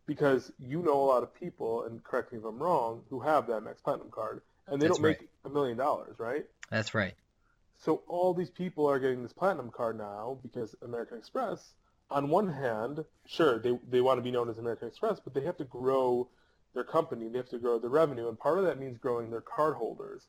because 0.05 0.51
you 0.59 0.83
know 0.83 1.01
a 1.01 1.07
lot 1.07 1.23
of 1.23 1.33
people, 1.33 1.85
and 1.85 2.03
correct 2.03 2.33
me 2.33 2.41
if 2.41 2.45
I'm 2.45 2.61
wrong, 2.61 3.03
who 3.09 3.21
have 3.21 3.47
that 3.47 3.63
Amex 3.63 3.85
Platinum 3.85 4.11
card, 4.11 4.43
and 4.67 4.83
they 4.83 4.89
That's 4.89 4.99
don't 4.99 5.09
make 5.11 5.29
a 5.45 5.49
million 5.49 5.77
dollars, 5.77 6.19
right? 6.19 6.47
That's 6.73 6.93
right. 6.93 7.15
So 7.79 8.03
all 8.09 8.35
these 8.35 8.51
people 8.51 8.91
are 8.91 8.99
getting 8.99 9.23
this 9.23 9.33
platinum 9.33 9.71
card 9.71 9.97
now 9.97 10.39
because 10.43 10.75
American 10.83 11.19
Express, 11.19 11.75
on 12.11 12.31
one 12.31 12.53
hand, 12.53 13.05
sure, 13.27 13.61
they, 13.61 13.79
they 13.89 14.01
want 14.01 14.19
to 14.19 14.23
be 14.23 14.33
known 14.33 14.51
as 14.51 14.59
American 14.59 14.89
Express, 14.89 15.21
but 15.21 15.35
they 15.35 15.43
have 15.43 15.59
to 15.59 15.65
grow 15.65 16.29
their 16.75 16.85
company. 16.85 17.29
They 17.29 17.39
have 17.39 17.49
to 17.51 17.59
grow 17.59 17.79
their 17.79 17.91
revenue. 17.91 18.29
And 18.29 18.39
part 18.39 18.59
of 18.59 18.65
that 18.65 18.81
means 18.81 18.99
growing 18.99 19.31
their 19.31 19.41
card 19.41 19.77
holders. 19.77 20.27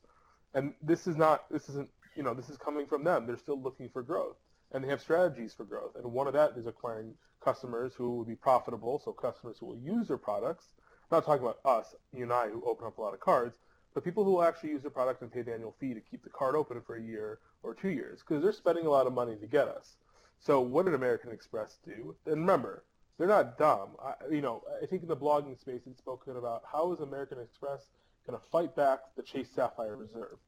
And 0.54 0.74
this 0.82 1.06
is 1.06 1.16
not, 1.16 1.50
this 1.50 1.68
isn't, 1.68 1.88
you 2.16 2.22
know, 2.22 2.34
this 2.34 2.48
is 2.48 2.56
coming 2.56 2.86
from 2.86 3.04
them. 3.04 3.26
They're 3.26 3.36
still 3.36 3.60
looking 3.60 3.88
for 3.90 4.02
growth. 4.02 4.36
And 4.72 4.82
they 4.82 4.88
have 4.88 5.00
strategies 5.00 5.54
for 5.54 5.64
growth. 5.64 5.96
And 5.96 6.12
one 6.12 6.26
of 6.26 6.32
that 6.32 6.52
is 6.56 6.66
acquiring 6.66 7.14
customers 7.44 7.92
who 7.94 8.16
will 8.16 8.24
be 8.24 8.34
profitable, 8.34 9.00
so 9.04 9.12
customers 9.12 9.58
who 9.60 9.66
will 9.66 9.78
use 9.78 10.08
their 10.08 10.16
products. 10.16 10.64
I'm 11.10 11.18
not 11.18 11.24
talking 11.26 11.44
about 11.44 11.60
us, 11.64 11.94
you 12.12 12.24
and 12.24 12.32
I, 12.32 12.48
who 12.48 12.64
open 12.66 12.86
up 12.86 12.98
a 12.98 13.02
lot 13.02 13.14
of 13.14 13.20
cards, 13.20 13.58
but 13.94 14.04
people 14.04 14.24
who 14.24 14.32
will 14.32 14.42
actually 14.42 14.70
use 14.70 14.82
the 14.82 14.90
product 14.90 15.22
and 15.22 15.32
pay 15.32 15.42
the 15.42 15.54
annual 15.54 15.76
fee 15.78 15.94
to 15.94 16.00
keep 16.00 16.24
the 16.24 16.30
card 16.30 16.56
open 16.56 16.80
for 16.80 16.96
a 16.96 17.02
year 17.02 17.38
or 17.62 17.74
two 17.74 17.90
years 17.90 18.20
because 18.20 18.42
they're 18.42 18.52
spending 18.52 18.86
a 18.86 18.90
lot 18.90 19.06
of 19.06 19.12
money 19.12 19.36
to 19.36 19.46
get 19.46 19.68
us. 19.68 19.96
So 20.40 20.60
what 20.60 20.84
did 20.84 20.94
American 20.94 21.32
Express 21.32 21.78
do? 21.84 22.14
And 22.26 22.40
remember, 22.40 22.84
they're 23.18 23.28
not 23.28 23.58
dumb. 23.58 23.90
I, 24.02 24.14
you 24.30 24.40
know, 24.40 24.62
I 24.82 24.86
think 24.86 25.02
in 25.02 25.08
the 25.08 25.16
blogging 25.16 25.58
space 25.58 25.82
it's 25.86 25.98
spoken 25.98 26.36
about 26.36 26.62
how 26.70 26.92
is 26.92 27.00
American 27.00 27.38
Express 27.38 27.86
going 28.26 28.38
to 28.38 28.46
fight 28.48 28.74
back 28.74 29.00
the 29.16 29.22
Chase 29.22 29.48
Sapphire 29.54 29.96
Reserve. 29.96 30.38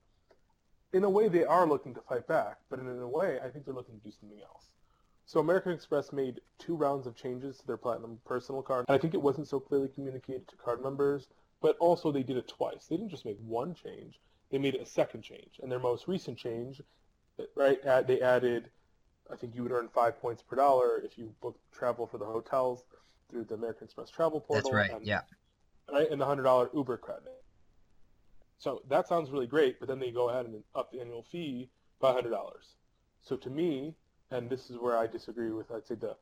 In 0.92 1.04
a 1.04 1.10
way, 1.10 1.28
they 1.28 1.44
are 1.44 1.66
looking 1.66 1.94
to 1.94 2.00
fight 2.00 2.26
back, 2.26 2.58
but 2.70 2.78
in 2.78 2.88
a 2.88 3.08
way, 3.08 3.38
I 3.44 3.48
think 3.50 3.64
they're 3.64 3.74
looking 3.74 3.98
to 3.98 4.04
do 4.04 4.10
something 4.10 4.40
else. 4.40 4.70
So 5.26 5.40
American 5.40 5.72
Express 5.72 6.12
made 6.12 6.40
two 6.58 6.74
rounds 6.74 7.06
of 7.06 7.14
changes 7.14 7.58
to 7.58 7.66
their 7.66 7.76
Platinum 7.76 8.18
personal 8.24 8.62
card. 8.62 8.86
And 8.88 8.94
I 8.94 8.98
think 8.98 9.12
it 9.12 9.22
wasn't 9.22 9.48
so 9.48 9.60
clearly 9.60 9.88
communicated 9.88 10.48
to 10.48 10.56
card 10.56 10.82
members 10.82 11.28
but 11.60 11.76
also 11.78 12.12
they 12.12 12.22
did 12.22 12.36
it 12.36 12.48
twice. 12.48 12.86
They 12.86 12.96
didn't 12.96 13.10
just 13.10 13.24
make 13.24 13.38
one 13.40 13.74
change; 13.74 14.20
they 14.50 14.58
made 14.58 14.74
a 14.74 14.86
second 14.86 15.22
change. 15.22 15.58
And 15.60 15.70
their 15.70 15.78
most 15.78 16.06
recent 16.06 16.38
change, 16.38 16.80
right? 17.54 17.82
They 18.06 18.20
added, 18.20 18.70
I 19.30 19.36
think 19.36 19.54
you 19.54 19.62
would 19.62 19.72
earn 19.72 19.88
five 19.88 20.20
points 20.20 20.42
per 20.42 20.56
dollar 20.56 21.00
if 21.04 21.18
you 21.18 21.34
book 21.40 21.58
travel 21.72 22.06
for 22.06 22.18
the 22.18 22.24
hotels 22.24 22.84
through 23.30 23.44
the 23.44 23.54
American 23.54 23.84
Express 23.84 24.10
travel 24.10 24.40
portal. 24.40 24.70
That's 24.70 24.74
right. 24.74 24.90
And, 24.96 25.06
Yeah. 25.06 25.20
Right, 25.90 26.10
and 26.10 26.20
the 26.20 26.26
hundred 26.26 26.42
dollar 26.44 26.70
Uber 26.74 26.98
credit. 26.98 27.42
So 28.58 28.82
that 28.88 29.06
sounds 29.06 29.30
really 29.30 29.46
great, 29.46 29.78
but 29.78 29.88
then 29.88 29.98
they 29.98 30.10
go 30.10 30.28
ahead 30.30 30.46
and 30.46 30.62
up 30.74 30.90
the 30.90 31.00
annual 31.00 31.22
fee 31.22 31.70
by 32.00 32.12
hundred 32.12 32.30
dollars. 32.30 32.74
So 33.22 33.36
to 33.36 33.50
me, 33.50 33.94
and 34.30 34.50
this 34.50 34.70
is 34.70 34.78
where 34.78 34.96
I 34.96 35.06
disagree 35.06 35.50
with, 35.50 35.70
I'd 35.70 35.86
say 35.86 35.94
the 35.94 36.16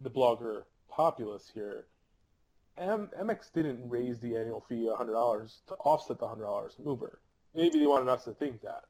the 0.00 0.10
blogger 0.10 0.64
populace 0.88 1.50
here. 1.52 1.86
M- 2.76 3.10
Amex 3.20 3.52
didn't 3.52 3.88
raise 3.88 4.20
the 4.20 4.36
annual 4.36 4.60
fee 4.68 4.88
$100 4.88 5.66
to 5.66 5.74
offset 5.74 6.20
the 6.20 6.26
$100 6.26 6.76
from 6.76 6.86
Uber. 6.86 7.20
Maybe 7.52 7.80
they 7.80 7.86
wanted 7.86 8.08
us 8.08 8.24
to 8.24 8.32
think 8.34 8.62
that. 8.62 8.84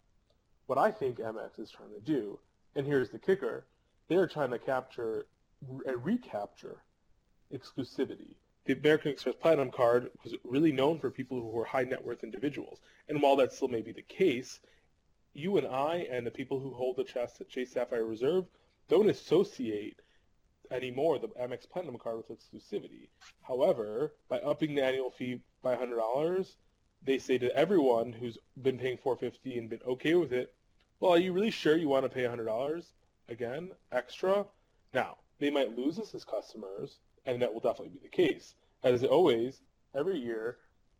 What 0.66 0.76
I 0.76 0.90
think 0.90 1.18
Amex 1.18 1.58
is 1.58 1.70
trying 1.70 1.94
to 1.94 2.00
do, 2.00 2.38
and 2.74 2.86
here's 2.86 3.10
the 3.10 3.18
kicker, 3.18 3.66
they're 4.08 4.26
trying 4.26 4.50
to 4.50 4.58
capture 4.58 5.26
and 5.86 6.04
recapture 6.04 6.82
exclusivity. 7.52 8.36
The 8.66 8.74
American 8.74 9.12
Express 9.12 9.34
Platinum 9.40 9.70
card 9.70 10.10
was 10.22 10.34
really 10.44 10.72
known 10.72 10.98
for 10.98 11.10
people 11.10 11.40
who 11.40 11.48
were 11.48 11.64
high 11.64 11.84
net 11.84 12.04
worth 12.04 12.22
individuals. 12.22 12.80
And 13.08 13.22
while 13.22 13.36
that 13.36 13.52
still 13.52 13.68
may 13.68 13.80
be 13.80 13.92
the 13.92 14.02
case, 14.02 14.60
you 15.32 15.56
and 15.56 15.66
I 15.66 16.06
and 16.10 16.26
the 16.26 16.30
people 16.30 16.60
who 16.60 16.74
hold 16.74 16.96
the 16.96 17.04
Chase 17.04 17.72
Sapphire 17.72 18.04
Reserve 18.04 18.44
don't 18.88 19.08
associate 19.08 20.00
anymore 20.70 21.18
the 21.18 21.28
Amex 21.28 21.68
Platinum 21.68 21.98
card 21.98 22.18
with 22.18 22.38
exclusivity. 22.38 23.08
However, 23.42 24.14
by 24.28 24.38
upping 24.40 24.74
the 24.74 24.84
annual 24.84 25.10
fee 25.10 25.40
by 25.62 25.74
$100, 25.74 26.56
they 27.02 27.18
say 27.18 27.38
to 27.38 27.54
everyone 27.56 28.12
who's 28.12 28.38
been 28.60 28.78
paying 28.78 28.98
450 28.98 29.58
and 29.58 29.70
been 29.70 29.80
okay 29.86 30.14
with 30.14 30.32
it, 30.32 30.54
well, 31.00 31.12
are 31.12 31.18
you 31.18 31.32
really 31.32 31.50
sure 31.50 31.76
you 31.76 31.88
want 31.88 32.04
to 32.04 32.08
pay 32.08 32.22
$100 32.22 32.84
again, 33.28 33.70
extra? 33.92 34.44
Now, 34.92 35.18
they 35.38 35.50
might 35.50 35.76
lose 35.76 35.98
us 35.98 36.14
as 36.14 36.24
customers, 36.24 36.98
and 37.26 37.40
that 37.42 37.52
will 37.52 37.60
definitely 37.60 37.90
be 37.90 38.00
the 38.02 38.08
case. 38.08 38.54
As 38.82 39.04
always, 39.04 39.60
every 39.94 40.18
year, 40.18 40.58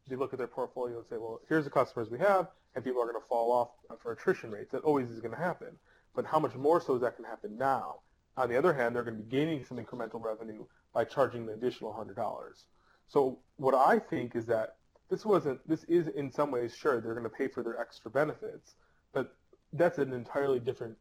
they 0.08 0.16
look 0.16 0.32
at 0.32 0.38
their 0.38 0.46
portfolio 0.46 0.98
and 0.98 1.06
say, 1.08 1.16
well, 1.16 1.40
here's 1.48 1.64
the 1.64 1.70
customers 1.70 2.10
we 2.10 2.18
have, 2.18 2.48
and 2.74 2.84
people 2.84 3.02
are 3.02 3.06
going 3.06 3.20
to 3.20 3.28
fall 3.28 3.50
off 3.52 3.98
for 4.00 4.12
attrition 4.12 4.50
rates. 4.50 4.72
That 4.72 4.82
always 4.82 5.10
is 5.10 5.20
going 5.20 5.34
to 5.34 5.40
happen. 5.40 5.78
But 6.14 6.26
how 6.26 6.38
much 6.38 6.54
more 6.54 6.80
so 6.80 6.94
is 6.94 7.00
that 7.02 7.16
going 7.16 7.24
to 7.24 7.30
happen 7.30 7.56
now? 7.58 8.00
On 8.36 8.48
the 8.48 8.56
other 8.56 8.72
hand, 8.72 8.94
they're 8.94 9.02
going 9.02 9.16
to 9.16 9.22
be 9.22 9.30
gaining 9.30 9.64
some 9.64 9.78
incremental 9.78 10.22
revenue 10.22 10.64
by 10.94 11.04
charging 11.04 11.46
the 11.46 11.54
additional 11.54 11.92
$100. 11.92 12.64
So 13.08 13.38
what 13.56 13.74
I 13.74 13.98
think 13.98 14.36
is 14.36 14.46
that 14.46 14.76
this 15.10 15.24
wasn't, 15.24 15.66
this 15.68 15.84
is 15.84 16.08
in 16.08 16.30
some 16.30 16.50
ways, 16.50 16.74
sure, 16.74 17.00
they're 17.00 17.14
going 17.14 17.24
to 17.24 17.30
pay 17.30 17.48
for 17.48 17.62
their 17.62 17.80
extra 17.80 18.10
benefits, 18.10 18.74
but 19.12 19.34
that's 19.72 19.98
an 19.98 20.12
entirely 20.12 20.60
different 20.60 20.96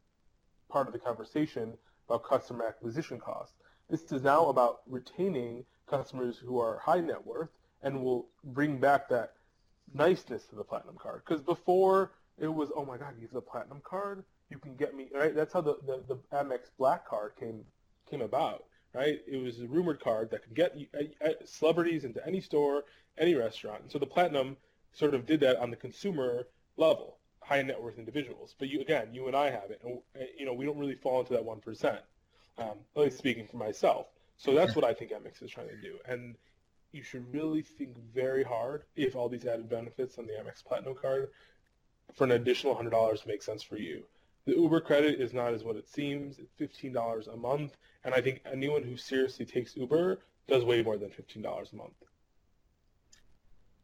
part 0.70 0.88
of 0.88 0.94
the 0.94 1.00
conversation 1.00 1.74
about 2.08 2.24
customer 2.24 2.66
acquisition 2.66 3.20
costs. 3.20 3.56
This 3.90 4.12
is 4.12 4.24
now 4.24 4.48
about 4.48 4.82
retaining 4.88 5.66
customers 5.90 6.38
who 6.38 6.60
are 6.60 6.80
high 6.80 7.00
net 7.00 7.26
worth 7.26 7.50
and 7.82 8.04
will 8.04 8.28
bring 8.44 8.80
back 8.80 9.08
that 9.10 9.34
niceness 9.94 10.46
to 10.48 10.56
the 10.56 10.64
platinum 10.64 10.98
card. 10.98 11.22
Because 11.26 11.42
before 11.42 12.12
it 12.38 12.48
was, 12.48 12.70
oh 12.76 12.86
my 12.86 12.98
God, 12.98 13.14
you 13.20 13.28
the 13.32 13.42
platinum 13.42 13.82
card, 13.84 14.24
you 14.50 14.58
can 14.58 14.76
get 14.76 14.96
me 14.96 15.08
right. 15.14 15.34
That's 15.34 15.54
how 15.54 15.62
the, 15.62 15.78
the, 15.86 16.04
the 16.08 16.16
Amex 16.36 16.70
Black 16.78 17.08
card 17.08 17.34
came 17.40 17.64
came 18.10 18.22
about, 18.22 18.66
right? 18.94 19.20
It 19.28 19.38
was 19.38 19.60
a 19.60 19.68
rumored 19.68 20.00
card 20.00 20.32
that 20.32 20.44
could 20.44 20.56
get 20.56 20.78
uh, 20.94 21.26
uh, 21.26 21.34
celebrities 21.46 22.06
into 22.06 22.26
any 22.26 22.40
store, 22.40 22.86
any 23.18 23.36
restaurant. 23.36 23.82
And 23.84 23.92
so 23.92 24.00
the 24.00 24.06
platinum 24.06 24.56
sort 24.94 25.14
of 25.14 25.26
did 25.26 25.42
that 25.42 25.58
on 25.58 25.70
the 25.70 25.76
consumer 25.76 26.48
level, 26.78 27.17
high 27.48 27.62
net 27.62 27.82
worth 27.82 27.98
individuals. 27.98 28.56
But 28.60 28.70
you 28.70 28.82
again, 28.82 29.10
you 29.14 29.28
and 29.28 29.36
I 29.36 29.50
have 29.50 29.72
it, 29.72 29.82
and 29.84 30.00
uh, 30.16 30.26
you 30.38 30.46
know 30.46 30.54
we 30.54 30.66
don't 30.66 30.78
really 30.78 30.96
fall 30.96 31.22
into 31.22 31.34
that 31.34 31.46
one 31.46 31.60
percent. 31.60 32.00
Um, 32.58 32.80
at 32.96 33.04
least 33.04 33.18
speaking 33.20 33.48
for 33.48 33.58
myself. 33.58 34.08
So 34.38 34.54
that's 34.54 34.76
what 34.76 34.84
I 34.84 34.94
think 34.94 35.12
Amex 35.12 35.44
is 35.44 35.52
trying 35.52 35.70
to 35.70 35.82
do, 35.82 35.96
and 36.08 36.36
you 36.92 37.04
should 37.04 37.32
really 37.34 37.62
think 37.62 37.96
very 38.14 38.44
hard 38.44 38.84
if 38.96 39.16
all 39.16 39.30
these 39.30 39.46
added 39.46 39.70
benefits 39.70 40.18
on 40.18 40.26
the 40.26 40.34
Amex 40.34 40.64
Platinum 40.64 40.96
card 40.96 41.30
for 42.14 42.24
an 42.24 42.32
additional 42.32 42.76
hundred 42.76 42.92
dollars 42.92 43.24
make 43.26 43.44
sense 43.44 43.64
for 43.64 43.78
you. 43.78 44.04
The 44.46 44.54
Uber 44.54 44.82
credit 44.82 45.20
is 45.20 45.34
not 45.34 45.54
as 45.54 45.64
what 45.64 45.76
it 45.76 45.90
seems. 45.90 46.40
It's 46.40 46.54
fifteen 46.58 46.94
dollars 46.94 47.28
a 47.28 47.36
month, 47.36 47.76
and 48.04 48.14
I 48.14 48.22
think 48.22 48.42
anyone 48.52 48.84
who 48.84 48.98
seriously 48.98 49.46
takes 49.46 49.76
Uber 49.76 50.20
does 50.48 50.64
way 50.64 50.82
more 50.82 50.98
than 50.98 51.10
fifteen 51.10 51.44
dollars 51.44 51.70
a 51.74 51.76
month. 51.76 51.94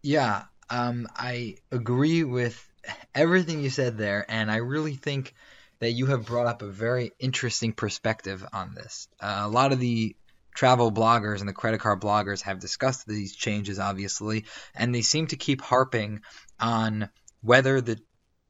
Yeah, 0.01 0.43
um, 0.69 1.07
I 1.15 1.57
agree 1.71 2.23
with 2.23 2.72
everything 3.15 3.61
you 3.61 3.69
said 3.69 3.97
there, 3.97 4.25
and 4.27 4.51
I 4.51 4.57
really 4.57 4.95
think 4.95 5.33
that 5.79 5.91
you 5.91 6.05
have 6.07 6.25
brought 6.25 6.47
up 6.47 6.61
a 6.61 6.67
very 6.67 7.11
interesting 7.19 7.73
perspective 7.73 8.45
on 8.53 8.73
this. 8.73 9.07
Uh, 9.19 9.41
a 9.43 9.49
lot 9.49 9.73
of 9.73 9.79
the 9.79 10.15
travel 10.55 10.91
bloggers 10.91 11.39
and 11.39 11.49
the 11.49 11.53
credit 11.53 11.79
card 11.79 11.99
bloggers 11.99 12.41
have 12.41 12.59
discussed 12.59 13.07
these 13.07 13.35
changes, 13.35 13.79
obviously, 13.79 14.45
and 14.75 14.93
they 14.93 15.01
seem 15.01 15.27
to 15.27 15.35
keep 15.35 15.61
harping 15.61 16.21
on 16.59 17.09
whether 17.41 17.81
the 17.81 17.99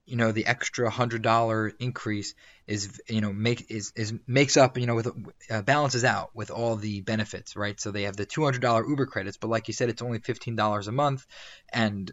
you 0.06 0.18
know 0.18 0.32
the 0.32 0.46
extra 0.46 0.90
hundred 0.90 1.22
dollar 1.22 1.72
increase 1.80 2.36
is 2.68 3.02
you 3.08 3.22
know 3.22 3.32
make 3.32 3.72
is 3.72 3.94
is 3.96 4.14
makes 4.28 4.58
up 4.58 4.78
you 4.78 4.86
know 4.86 4.96
with 4.96 5.08
uh, 5.50 5.62
balances 5.62 6.04
out 6.04 6.30
with 6.34 6.52
all 6.52 6.76
the 6.76 7.00
benefits 7.02 7.56
right 7.56 7.80
so 7.80 7.90
they 7.90 8.04
have 8.04 8.18
the 8.18 8.26
two 8.26 8.44
hundred 8.44 8.62
dollar 8.62 8.86
Uber 8.86 9.06
credits 9.06 9.38
but 9.38 9.50
like 9.50 9.70
you 9.70 9.74
said 9.74 9.88
it's 9.88 10.02
only 10.02 10.20
fifteen 10.20 10.58
dollars 10.58 10.90
a 10.90 10.92
month 10.92 11.26
and 11.72 12.12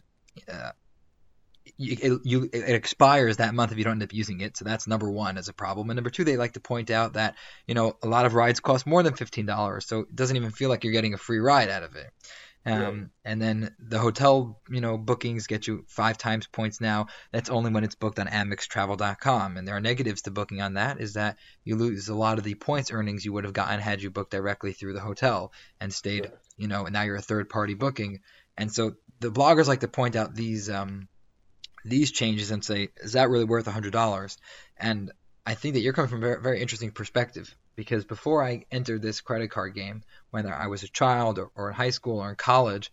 uh, 0.51 0.71
you, 1.77 1.97
it, 2.01 2.21
you, 2.25 2.51
it 2.53 2.75
expires 2.75 3.39
that 3.39 3.55
month 3.55 3.73
if 3.73 3.79
you 3.79 3.85
don't 3.85 3.95
end 3.95 4.03
up 4.03 4.13
using 4.13 4.41
it. 4.41 4.57
So 4.57 4.65
that's 4.65 4.87
number 4.87 5.11
one 5.11 5.39
as 5.39 5.49
a 5.49 5.53
problem. 5.53 5.91
And 5.91 5.97
number 5.97 6.11
two, 6.11 6.25
they 6.25 6.37
like 6.37 6.53
to 6.55 6.61
point 6.61 6.91
out 6.91 7.15
that 7.15 7.37
you 7.67 7.75
know 7.75 7.97
a 8.03 8.09
lot 8.09 8.27
of 8.27 8.35
rides 8.35 8.61
cost 8.61 8.87
more 8.87 9.03
than 9.03 9.15
fifteen 9.15 9.47
dollars, 9.47 9.87
so 9.87 10.01
it 10.01 10.15
doesn't 10.15 10.37
even 10.37 10.51
feel 10.51 10.69
like 10.69 10.85
you're 10.85 10.93
getting 10.93 11.15
a 11.15 11.19
free 11.19 11.39
ride 11.39 11.69
out 11.69 11.83
of 11.83 11.97
it. 11.97 12.11
Um, 12.67 13.11
And 13.25 13.41
then 13.41 13.75
the 13.79 13.99
hotel, 13.99 14.61
you 14.69 14.81
know, 14.81 14.99
bookings 14.99 15.47
get 15.47 15.67
you 15.67 15.85
five 15.89 16.19
times 16.19 16.47
points 16.47 16.81
now. 16.81 17.07
That's 17.33 17.49
only 17.49 17.71
when 17.71 17.85
it's 17.85 17.95
booked 17.95 18.19
on 18.19 18.27
AmexTravel.com. 18.27 19.57
And 19.57 19.67
there 19.67 19.77
are 19.77 19.81
negatives 19.81 20.23
to 20.23 20.31
booking 20.31 20.61
on 20.61 20.75
that 20.75 21.01
is 21.01 21.15
that 21.15 21.37
you 21.65 21.77
lose 21.77 22.09
a 22.09 22.15
lot 22.15 22.39
of 22.39 22.45
the 22.45 22.55
points 22.55 22.93
earnings 22.93 23.25
you 23.25 23.33
would 23.33 23.45
have 23.45 23.55
gotten 23.55 23.81
had 23.81 24.03
you 24.03 24.11
booked 24.11 24.33
directly 24.33 24.73
through 24.73 24.93
the 24.93 25.01
hotel 25.01 25.53
and 25.81 25.93
stayed, 25.93 26.25
Correct. 26.25 26.47
you 26.59 26.69
know, 26.69 26.85
and 26.85 26.93
now 26.93 27.03
you're 27.03 27.17
a 27.17 27.23
third 27.23 27.49
party 27.49 27.75
booking. 27.75 28.21
And 28.59 28.73
so 28.73 28.95
the 29.21 29.31
bloggers 29.31 29.67
like 29.67 29.81
to 29.81 29.89
point 29.89 30.17
out 30.17 30.35
these 30.35 30.69
um, 30.69 31.09
these 31.85 32.13
changes 32.13 32.51
and 32.51 32.65
say, 32.65 32.89
is 32.99 33.13
that 33.13 33.31
really 33.31 33.45
worth 33.45 33.67
$100? 33.67 34.37
And 34.77 35.13
I 35.47 35.55
think 35.55 35.75
that 35.75 35.81
you're 35.81 35.93
coming 35.93 36.11
from 36.11 36.19
a 36.23 36.27
very, 36.27 36.43
very 36.43 36.61
interesting 36.61 36.93
perspective 36.93 37.55
because 37.77 38.05
before 38.05 38.45
I 38.45 38.65
entered 38.71 39.03
this 39.03 39.21
credit 39.21 39.51
card 39.51 39.75
game, 39.75 40.03
whether 40.31 40.55
I 40.55 40.67
was 40.67 40.83
a 40.83 40.89
child 40.89 41.39
or, 41.39 41.51
or 41.55 41.69
in 41.69 41.75
high 41.75 41.91
school 41.91 42.19
or 42.19 42.31
in 42.31 42.37
college, 42.37 42.91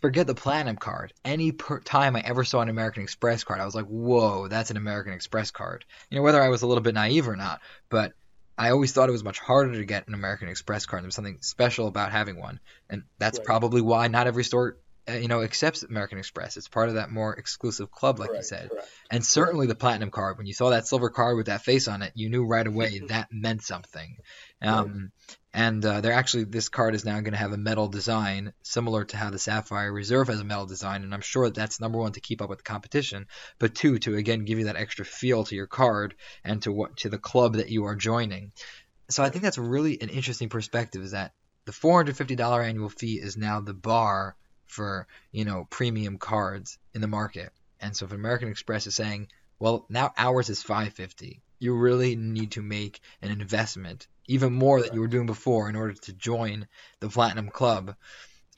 forget 0.00 0.26
the 0.26 0.34
platinum 0.34 0.76
card. 0.76 1.12
Any 1.24 1.52
per- 1.52 1.80
time 1.80 2.16
I 2.16 2.20
ever 2.20 2.44
saw 2.44 2.60
an 2.60 2.68
American 2.68 3.02
Express 3.02 3.44
card, 3.44 3.60
I 3.60 3.64
was 3.64 3.74
like, 3.74 3.86
whoa, 3.86 4.48
that's 4.48 4.70
an 4.70 4.76
American 4.76 5.12
Express 5.12 5.50
card. 5.50 5.84
You 6.10 6.16
know, 6.16 6.22
whether 6.22 6.42
I 6.42 6.48
was 6.48 6.62
a 6.62 6.66
little 6.66 6.82
bit 6.82 6.94
naive 6.94 7.28
or 7.28 7.36
not, 7.36 7.60
but 7.88 8.12
I 8.56 8.70
always 8.70 8.92
thought 8.92 9.08
it 9.08 9.12
was 9.12 9.24
much 9.24 9.38
harder 9.38 9.72
to 9.74 9.84
get 9.84 10.08
an 10.08 10.14
American 10.14 10.48
Express 10.48 10.86
card. 10.86 11.02
There 11.02 11.08
was 11.08 11.14
something 11.14 11.38
special 11.42 11.86
about 11.86 12.10
having 12.12 12.40
one, 12.40 12.60
and 12.90 13.04
that's 13.18 13.38
Right. 13.38 13.46
probably 13.46 13.80
why 13.80 14.08
not 14.08 14.26
every 14.26 14.44
store, 14.44 14.78
you 15.08 15.28
know, 15.28 15.42
accepts 15.42 15.82
American 15.82 16.18
Express. 16.18 16.56
It's 16.56 16.68
part 16.68 16.88
of 16.88 16.96
that 16.96 17.10
more 17.10 17.34
exclusive 17.34 17.90
club, 17.90 18.18
like 18.18 18.30
you 18.34 18.42
said. 18.42 18.70
correct. 18.70 18.88
And 19.10 19.24
certainly 19.24 19.66
the 19.66 19.74
platinum 19.74 20.10
card, 20.10 20.38
when 20.38 20.46
you 20.46 20.54
saw 20.54 20.70
that 20.70 20.86
silver 20.86 21.10
card 21.10 21.36
with 21.36 21.46
that 21.46 21.62
face 21.62 21.88
on 21.88 22.02
it, 22.02 22.12
you 22.14 22.28
knew 22.28 22.44
right 22.44 22.66
away 22.66 23.00
that 23.08 23.28
meant 23.32 23.62
something. 23.62 24.16
Um, 24.60 25.12
and 25.54 25.84
uh, 25.84 26.00
they're 26.00 26.12
actually, 26.12 26.44
this 26.44 26.68
card 26.68 26.94
is 26.94 27.04
now 27.04 27.20
going 27.20 27.32
to 27.32 27.38
have 27.38 27.52
a 27.52 27.56
metal 27.56 27.88
design, 27.88 28.52
similar 28.62 29.04
to 29.04 29.16
how 29.16 29.30
the 29.30 29.38
Sapphire 29.38 29.92
Reserve 29.92 30.28
has 30.28 30.40
a 30.40 30.44
metal 30.44 30.66
design. 30.66 31.02
And 31.02 31.14
I'm 31.14 31.22
sure 31.22 31.46
that 31.46 31.54
that's 31.54 31.80
number 31.80 31.98
one 31.98 32.12
to 32.12 32.20
keep 32.20 32.42
up 32.42 32.50
with 32.50 32.58
the 32.58 32.64
competition, 32.64 33.26
but 33.58 33.74
two 33.74 33.98
to 34.00 34.16
again 34.16 34.44
give 34.44 34.58
you 34.58 34.66
that 34.66 34.76
extra 34.76 35.04
feel 35.04 35.44
to 35.44 35.54
your 35.54 35.66
card 35.66 36.14
and 36.44 36.60
to 36.62 36.72
what 36.72 36.98
to 36.98 37.08
the 37.08 37.18
club 37.18 37.54
that 37.54 37.70
you 37.70 37.84
are 37.86 37.96
joining. 37.96 38.52
So 39.10 39.22
I 39.22 39.30
think 39.30 39.42
that's 39.42 39.58
really 39.58 40.00
an 40.02 40.10
interesting 40.10 40.50
perspective. 40.50 41.02
Is 41.02 41.12
that 41.12 41.32
the 41.64 41.72
$450 41.72 42.66
annual 42.66 42.88
fee 42.88 43.18
is 43.20 43.36
now 43.36 43.60
the 43.60 43.74
bar 43.74 44.36
for 44.68 45.06
you 45.32 45.44
know 45.44 45.66
premium 45.70 46.18
cards 46.18 46.78
in 46.94 47.00
the 47.00 47.08
market. 47.08 47.50
And 47.80 47.96
so 47.96 48.06
if 48.06 48.12
American 48.12 48.48
Express 48.48 48.86
is 48.86 48.94
saying, 48.94 49.28
well, 49.58 49.86
now 49.88 50.12
ours 50.16 50.50
is 50.50 50.62
550, 50.62 51.40
you 51.58 51.74
really 51.74 52.16
need 52.16 52.52
to 52.52 52.62
make 52.62 53.00
an 53.22 53.30
investment, 53.30 54.06
even 54.26 54.52
more 54.52 54.82
than 54.82 54.94
you 54.94 55.00
were 55.00 55.08
doing 55.08 55.26
before, 55.26 55.68
in 55.68 55.76
order 55.76 55.94
to 55.94 56.12
join 56.12 56.66
the 57.00 57.08
Platinum 57.08 57.48
Club. 57.48 57.94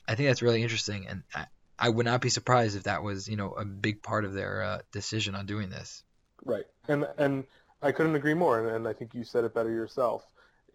I 0.07 0.15
think 0.15 0.29
that's 0.29 0.41
really 0.41 0.63
interesting, 0.63 1.07
and 1.07 1.23
I, 1.33 1.45
I 1.77 1.89
would 1.89 2.05
not 2.05 2.21
be 2.21 2.29
surprised 2.29 2.75
if 2.75 2.83
that 2.83 3.03
was, 3.03 3.27
you 3.27 3.37
know, 3.37 3.51
a 3.51 3.65
big 3.65 4.03
part 4.03 4.25
of 4.25 4.33
their 4.33 4.63
uh, 4.63 4.79
decision 4.91 5.35
on 5.35 5.45
doing 5.45 5.69
this. 5.69 6.03
Right, 6.43 6.65
and 6.87 7.07
and 7.17 7.45
I 7.81 7.91
couldn't 7.91 8.15
agree 8.15 8.33
more, 8.33 8.59
and, 8.59 8.75
and 8.75 8.87
I 8.87 8.93
think 8.93 9.13
you 9.13 9.23
said 9.23 9.43
it 9.43 9.53
better 9.53 9.71
yourself. 9.71 10.27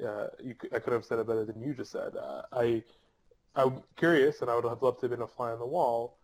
Uh, 0.05 0.27
you, 0.43 0.55
I 0.73 0.79
could 0.79 0.93
have 0.93 1.05
said 1.05 1.19
it 1.19 1.27
better 1.27 1.45
than 1.45 1.61
you 1.61 1.75
just 1.75 1.93
said. 1.93 2.17
Uh, 2.17 2.43
I 2.53 2.83
I'm 3.57 3.83
curious, 3.97 4.43
and 4.43 4.51
I 4.51 4.55
would 4.55 4.65
have 4.65 4.83
loved 4.83 5.01
to 5.01 5.07
have 5.07 5.11
been 5.11 5.23
a 5.23 5.27
fly 5.27 5.51
on 5.51 5.59
the 5.59 5.67
wall 5.67 6.19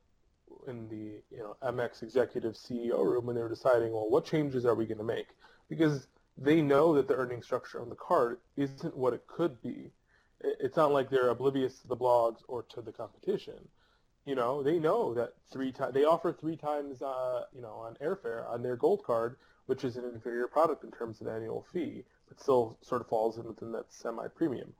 in 0.69 0.89
the 0.89 1.23
you 1.35 1.39
know 1.39 1.57
Amex 1.63 2.03
executive 2.03 2.55
CEO 2.55 3.03
room 3.05 3.27
when 3.27 3.35
they 3.35 3.43
were 3.43 3.49
deciding, 3.49 3.93
well, 3.93 4.09
what 4.09 4.27
changes 4.27 4.67
are 4.67 4.75
we 4.75 4.85
going 4.85 4.99
to 4.99 5.05
make? 5.05 5.29
Because 5.69 6.09
they 6.37 6.61
know 6.61 6.95
that 6.95 7.09
the 7.09 7.15
earning 7.15 7.43
structure 7.43 7.81
on 7.81 7.89
the 7.89 7.97
card 7.97 8.39
isn't 8.57 8.97
what 8.97 9.15
it 9.15 9.27
could 9.27 9.61
be. 9.63 9.91
It's 10.41 10.77
not 10.77 10.93
like 10.93 11.09
they're 11.09 11.31
oblivious 11.31 11.79
to 11.81 11.89
the 11.89 11.97
blogs 11.97 12.41
or 12.49 12.65
to 12.75 12.83
the 12.83 12.93
competition. 12.93 13.69
You 14.27 14.35
know, 14.35 14.63
they 14.63 14.79
know 14.79 15.15
that 15.15 15.33
three 15.51 15.73
times 15.73 15.95
they 15.95 16.05
offer 16.05 16.33
three 16.33 16.57
times, 16.57 17.01
uh, 17.01 17.45
you 17.55 17.63
know, 17.63 17.75
on 17.75 17.95
airfare 17.95 18.49
on 18.51 18.63
their 18.63 18.77
gold 18.77 19.05
card, 19.05 19.37
which 19.67 19.85
is 19.85 19.97
an 19.97 20.05
inferior 20.05 20.49
product 20.49 20.85
in 20.85 20.91
terms 20.91 21.21
of 21.21 21.29
annual 21.29 21.65
fee, 21.73 22.05
but 22.29 22.41
still 22.41 22.77
sort 22.83 23.01
of 23.01 23.09
falls 23.09 23.39
in 23.39 23.45
within 23.45 23.73
that 23.73 23.87
semi-premium. 23.91 24.75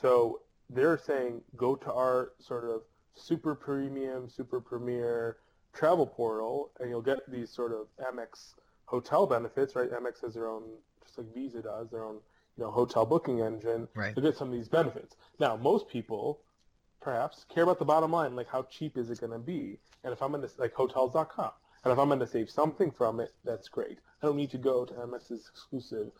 So 0.00 0.40
they're 0.72 0.98
saying 0.98 1.42
go 1.56 1.76
to 1.76 1.92
our 1.92 2.32
sort 2.38 2.64
of 2.64 2.82
super 3.14 3.54
premium, 3.54 4.28
super 4.28 4.60
premier 4.60 5.36
travel 5.72 6.06
portal, 6.06 6.70
and 6.80 6.88
you'll 6.88 7.02
get 7.02 7.30
these 7.30 7.50
sort 7.50 7.72
of 7.72 7.86
Amex 8.00 8.54
hotel 8.86 9.26
benefits, 9.26 9.76
right? 9.76 9.90
Amex 9.90 10.22
has 10.22 10.34
their 10.34 10.48
own, 10.48 10.62
just 11.04 11.18
like 11.18 11.32
Visa 11.34 11.62
does, 11.62 11.90
their 11.90 12.04
own, 12.04 12.16
you 12.56 12.64
know, 12.64 12.70
hotel 12.70 13.06
booking 13.06 13.40
engine. 13.40 13.88
Right. 13.94 14.12
You'll 14.16 14.24
get 14.24 14.36
some 14.36 14.48
of 14.48 14.54
these 14.54 14.68
benefits. 14.68 15.16
Now, 15.38 15.56
most 15.56 15.88
people, 15.88 16.40
perhaps, 17.00 17.44
care 17.52 17.64
about 17.64 17.78
the 17.78 17.84
bottom 17.84 18.12
line, 18.12 18.34
like 18.34 18.48
how 18.48 18.62
cheap 18.62 18.96
is 18.96 19.10
it 19.10 19.20
going 19.20 19.32
to 19.32 19.38
be? 19.38 19.78
And 20.02 20.12
if 20.12 20.22
I'm 20.22 20.34
in 20.34 20.42
to, 20.42 20.50
like 20.58 20.74
hotels.com, 20.74 21.50
and 21.84 21.92
if 21.92 21.98
I'm 21.98 22.08
going 22.08 22.20
to 22.20 22.26
save 22.26 22.50
something 22.50 22.90
from 22.90 23.20
it, 23.20 23.32
that's 23.44 23.68
great. 23.68 23.98
I 24.22 24.26
don't 24.26 24.36
need 24.36 24.50
to 24.50 24.58
go 24.58 24.84
to 24.84 24.92
Amex's 24.94 25.48
exclusive 25.48 26.10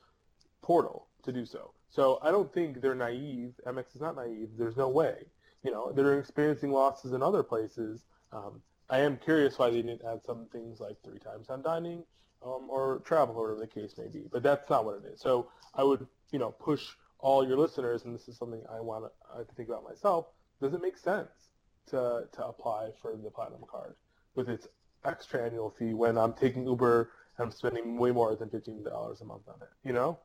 portal 0.62 1.06
to 1.24 1.32
do 1.32 1.44
so. 1.44 1.72
So 1.90 2.18
I 2.22 2.30
don't 2.30 2.52
think 2.52 2.80
they're 2.80 2.94
naive. 2.94 3.54
Amex 3.66 3.94
is 3.94 4.00
not 4.00 4.16
naive. 4.16 4.50
There's 4.56 4.76
no 4.76 4.88
way. 4.88 5.26
You 5.64 5.72
know, 5.72 5.92
they're 5.92 6.18
experiencing 6.18 6.70
losses 6.70 7.12
in 7.12 7.22
other 7.22 7.42
places. 7.42 8.06
Um, 8.32 8.62
I 8.88 9.00
am 9.00 9.18
curious 9.18 9.58
why 9.58 9.70
they 9.70 9.82
didn't 9.82 10.02
add 10.04 10.20
some 10.24 10.46
things 10.52 10.80
like 10.80 10.96
three 11.04 11.18
times 11.18 11.50
on 11.50 11.62
dining 11.62 12.04
um, 12.44 12.68
or 12.68 13.02
travel, 13.04 13.36
or 13.36 13.54
whatever 13.54 13.60
the 13.60 13.66
case 13.66 13.94
may 13.98 14.08
be. 14.08 14.26
But 14.30 14.42
that's 14.42 14.70
not 14.70 14.84
what 14.84 15.02
it 15.02 15.12
is. 15.12 15.20
So 15.20 15.50
I 15.74 15.82
would, 15.82 16.06
you 16.30 16.38
know, 16.38 16.50
push 16.50 16.86
all 17.18 17.46
your 17.46 17.58
listeners, 17.58 18.04
and 18.04 18.14
this 18.14 18.28
is 18.28 18.36
something 18.36 18.62
I 18.72 18.80
want 18.80 19.04
to, 19.04 19.44
think 19.54 19.68
about 19.68 19.84
myself. 19.84 20.26
Does 20.60 20.74
it 20.74 20.82
make 20.82 20.96
sense 20.96 21.50
to 21.88 22.24
to 22.32 22.46
apply 22.46 22.90
for 23.00 23.16
the 23.16 23.30
platinum 23.30 23.62
card 23.70 23.94
with 24.34 24.48
its 24.48 24.68
extra 25.04 25.44
annual 25.44 25.70
fee 25.78 25.94
when 25.94 26.18
I'm 26.18 26.34
taking 26.34 26.66
Uber 26.66 27.10
and 27.36 27.46
I'm 27.46 27.50
spending 27.50 27.98
way 27.98 28.10
more 28.10 28.34
than 28.36 28.48
fifteen 28.50 28.82
dollars 28.82 29.20
a 29.20 29.24
month 29.24 29.48
on 29.48 29.56
it? 29.62 29.68
You 29.84 29.92
know? 29.92 30.18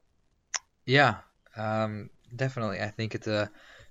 Yeah, 0.86 1.16
um, 1.56 2.10
definitely. 2.36 2.80
I 2.80 2.90
think 2.90 3.16
it's 3.16 3.28
a 3.28 3.50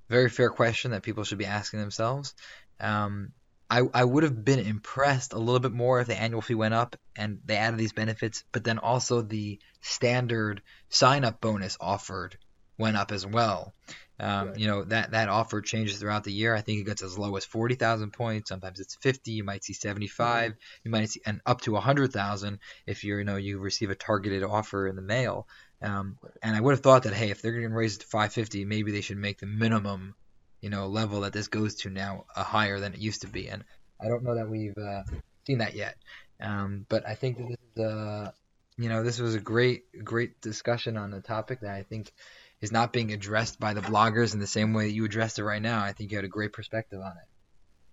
very 0.09 0.29
fair 0.29 0.51
question 0.51 0.91
that 0.93 1.03
people 1.03 1.25
should 1.25 1.39
be 1.39 1.47
asking 1.47 1.81
themselves. 1.81 2.35
Um, 2.81 3.33
I, 3.71 3.83
I 3.93 4.05
would 4.05 4.25
have 4.25 4.45
been 4.45 4.59
impressed 4.59 5.33
a 5.33 5.39
little 5.39 5.61
bit 5.61 5.73
more 5.73 6.01
if 6.01 6.07
the 6.07 6.21
annual 6.21 6.43
fee 6.43 6.55
went 6.55 6.75
up 6.75 6.97
and 7.17 7.41
they 7.45 7.57
added 7.57 7.79
these 7.79 7.93
benefits, 7.93 8.45
but 8.53 8.63
then 8.63 8.79
also 8.79 9.23
the 9.23 9.59
standard 9.81 10.63
sign-up 10.91 11.41
bonus 11.41 11.77
offered 11.81 12.37
went 12.79 12.97
up 12.97 13.11
as 13.11 13.27
well. 13.27 13.75
Um, 14.21 14.49
Right. 14.49 14.59
You 14.59 14.67
know 14.69 14.85
that 14.85 15.11
that 15.11 15.29
offer 15.29 15.61
changes 15.61 15.99
throughout 15.99 16.23
the 16.23 16.33
year. 16.33 16.55
I 16.55 16.61
think 16.61 16.81
it 16.81 16.87
gets 16.87 17.03
as 17.03 17.19
low 17.19 17.35
as 17.37 17.45
forty 17.45 17.75
thousand 17.75 18.13
points. 18.13 18.49
Sometimes 18.49 18.79
it's 18.79 18.95
fifty. 18.95 19.33
You 19.33 19.43
might 19.45 19.65
see 19.65 19.73
seventy-five. 19.73 20.55
You 20.85 20.91
might 20.91 21.09
see 21.11 21.21
and 21.27 21.41
up 21.45 21.63
to 21.63 21.75
hundred 21.75 22.13
thousand 22.13 22.61
if 22.87 23.03
you're 23.03 23.19
you 23.19 23.25
know 23.25 23.37
you 23.37 23.59
receive 23.59 23.91
a 23.91 23.97
targeted 23.97 24.45
offer 24.45 24.87
in 24.87 24.95
the 24.95 25.03
mail. 25.03 25.49
Um, 25.85 26.19
and 26.43 26.57
I 26.57 26.61
would 26.61 26.73
have 26.73 26.81
thought 26.81 27.03
that 27.03 27.13
hey, 27.13 27.31
if 27.31 27.43
they're 27.43 27.53
going 27.53 27.69
to 27.69 27.77
raise 27.77 27.97
it 27.97 28.01
to 28.01 28.07
550, 28.07 28.65
maybe 28.65 28.91
they 28.91 29.03
should 29.03 29.19
make 29.19 29.39
the 29.39 29.47
minimum, 29.47 30.15
you 30.63 30.71
know, 30.71 30.87
level 30.87 31.21
that 31.21 31.35
this 31.35 31.49
goes 31.49 31.75
to 31.77 31.91
now 31.91 32.25
uh, 32.35 32.43
higher 32.43 32.81
than 32.81 32.95
it 32.95 33.01
used 33.01 33.21
to 33.21 33.29
be. 33.29 33.49
And 33.49 33.65
I 34.01 34.09
don't 34.09 34.25
know 34.25 34.35
that 34.35 34.49
we've 34.49 34.77
uh, 34.79 35.03
seen 35.47 35.59
that 35.59 35.75
yet. 35.75 35.97
Um, 36.41 36.87
but 36.89 37.07
I 37.07 37.15
think 37.15 37.37
that 37.37 37.49
this 37.49 37.59
is, 37.77 37.85
uh, 37.85 38.31
you 38.79 38.89
know, 38.89 39.03
this 39.03 39.21
was 39.21 39.35
a 39.35 39.41
great, 39.41 39.85
great 40.03 40.41
discussion 40.41 40.97
on 40.97 41.13
a 41.13 41.21
topic 41.21 41.61
that 41.61 41.75
I 41.75 41.83
think 41.83 42.13
is 42.61 42.73
not 42.73 42.93
being 42.93 43.13
addressed 43.13 43.61
by 43.61 43.75
the 43.75 43.83
bloggers 43.83 44.33
in 44.33 44.41
the 44.41 44.47
same 44.47 44.73
way 44.73 44.87
that 44.87 44.95
you 44.95 45.05
addressed 45.05 45.39
it 45.39 45.45
right 45.45 45.63
now. 45.63 45.85
I 45.85 45.93
think 45.93 46.11
you 46.11 46.17
had 46.17 46.25
a 46.25 46.29
great 46.29 46.55
perspective 46.55 47.01
on 47.01 47.13
it. 47.13 47.29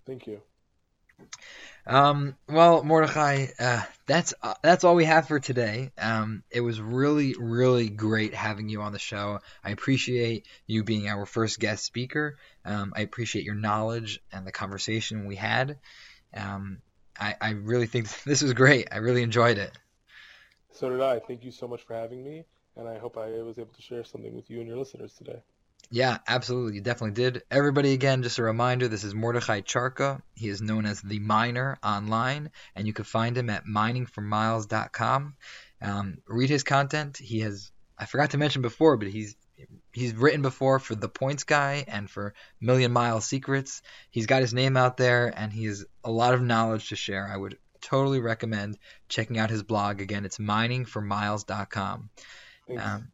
Thank 0.06 0.26
you. 0.26 0.40
Um, 1.86 2.36
well, 2.48 2.84
Mordechai, 2.84 3.46
uh, 3.58 3.82
that's 4.06 4.34
uh, 4.42 4.54
that's 4.62 4.84
all 4.84 4.94
we 4.94 5.04
have 5.04 5.26
for 5.28 5.40
today. 5.40 5.90
Um, 5.98 6.44
it 6.50 6.60
was 6.60 6.80
really, 6.80 7.34
really 7.38 7.88
great 7.88 8.34
having 8.34 8.68
you 8.68 8.82
on 8.82 8.92
the 8.92 8.98
show. 8.98 9.40
I 9.64 9.70
appreciate 9.70 10.46
you 10.66 10.84
being 10.84 11.08
our 11.08 11.26
first 11.26 11.58
guest 11.58 11.84
speaker. 11.84 12.38
Um, 12.64 12.92
I 12.96 13.00
appreciate 13.00 13.44
your 13.44 13.54
knowledge 13.54 14.20
and 14.32 14.46
the 14.46 14.52
conversation 14.52 15.26
we 15.26 15.36
had. 15.36 15.78
Um, 16.34 16.82
I, 17.18 17.36
I 17.40 17.50
really 17.50 17.86
think 17.86 18.08
this 18.24 18.42
was 18.42 18.52
great. 18.52 18.88
I 18.92 18.98
really 18.98 19.22
enjoyed 19.22 19.58
it. 19.58 19.76
So 20.72 20.88
did 20.90 21.00
I. 21.00 21.20
Thank 21.20 21.44
you 21.44 21.52
so 21.52 21.68
much 21.68 21.82
for 21.82 21.94
having 21.94 22.24
me, 22.24 22.44
and 22.76 22.88
I 22.88 22.98
hope 22.98 23.16
I 23.16 23.42
was 23.42 23.58
able 23.58 23.72
to 23.74 23.82
share 23.82 24.04
something 24.04 24.34
with 24.34 24.50
you 24.50 24.58
and 24.58 24.68
your 24.68 24.76
listeners 24.78 25.14
today. 25.14 25.42
Yeah, 25.92 26.16
absolutely. 26.26 26.76
You 26.76 26.80
definitely 26.80 27.22
did. 27.22 27.42
Everybody, 27.50 27.92
again, 27.92 28.22
just 28.22 28.38
a 28.38 28.42
reminder 28.42 28.88
this 28.88 29.04
is 29.04 29.14
Mordechai 29.14 29.60
Charka. 29.60 30.22
He 30.34 30.48
is 30.48 30.62
known 30.62 30.86
as 30.86 31.02
The 31.02 31.18
Miner 31.18 31.78
online, 31.84 32.50
and 32.74 32.86
you 32.86 32.94
can 32.94 33.04
find 33.04 33.36
him 33.36 33.50
at 33.50 33.66
miningformiles.com. 33.66 35.34
Um, 35.82 36.18
read 36.26 36.48
his 36.48 36.62
content. 36.62 37.18
He 37.18 37.40
has, 37.40 37.72
I 37.98 38.06
forgot 38.06 38.30
to 38.30 38.38
mention 38.38 38.62
before, 38.62 38.96
but 38.96 39.08
he's 39.08 39.36
he's 39.92 40.14
written 40.14 40.40
before 40.40 40.78
for 40.78 40.94
The 40.94 41.10
Points 41.10 41.44
Guy 41.44 41.84
and 41.86 42.08
for 42.08 42.32
Million 42.58 42.90
Mile 42.90 43.20
Secrets. 43.20 43.82
He's 44.10 44.26
got 44.26 44.40
his 44.40 44.54
name 44.54 44.78
out 44.78 44.96
there, 44.96 45.30
and 45.36 45.52
he 45.52 45.66
has 45.66 45.84
a 46.02 46.10
lot 46.10 46.32
of 46.32 46.40
knowledge 46.40 46.88
to 46.88 46.96
share. 46.96 47.28
I 47.30 47.36
would 47.36 47.58
totally 47.82 48.20
recommend 48.20 48.78
checking 49.10 49.38
out 49.38 49.50
his 49.50 49.62
blog. 49.62 50.00
Again, 50.00 50.24
it's 50.24 50.38
miningformiles.com. 50.38 52.08
Um, 52.78 53.11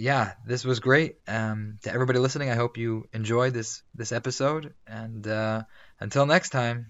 yeah, 0.00 0.32
this 0.46 0.64
was 0.64 0.80
great. 0.80 1.16
Um, 1.28 1.78
to 1.82 1.92
everybody 1.92 2.18
listening, 2.18 2.50
I 2.50 2.54
hope 2.54 2.78
you 2.78 3.08
enjoyed 3.12 3.52
this 3.52 3.82
this 3.94 4.12
episode. 4.12 4.74
And 4.86 5.26
uh, 5.26 5.62
until 6.00 6.26
next 6.26 6.50
time. 6.50 6.86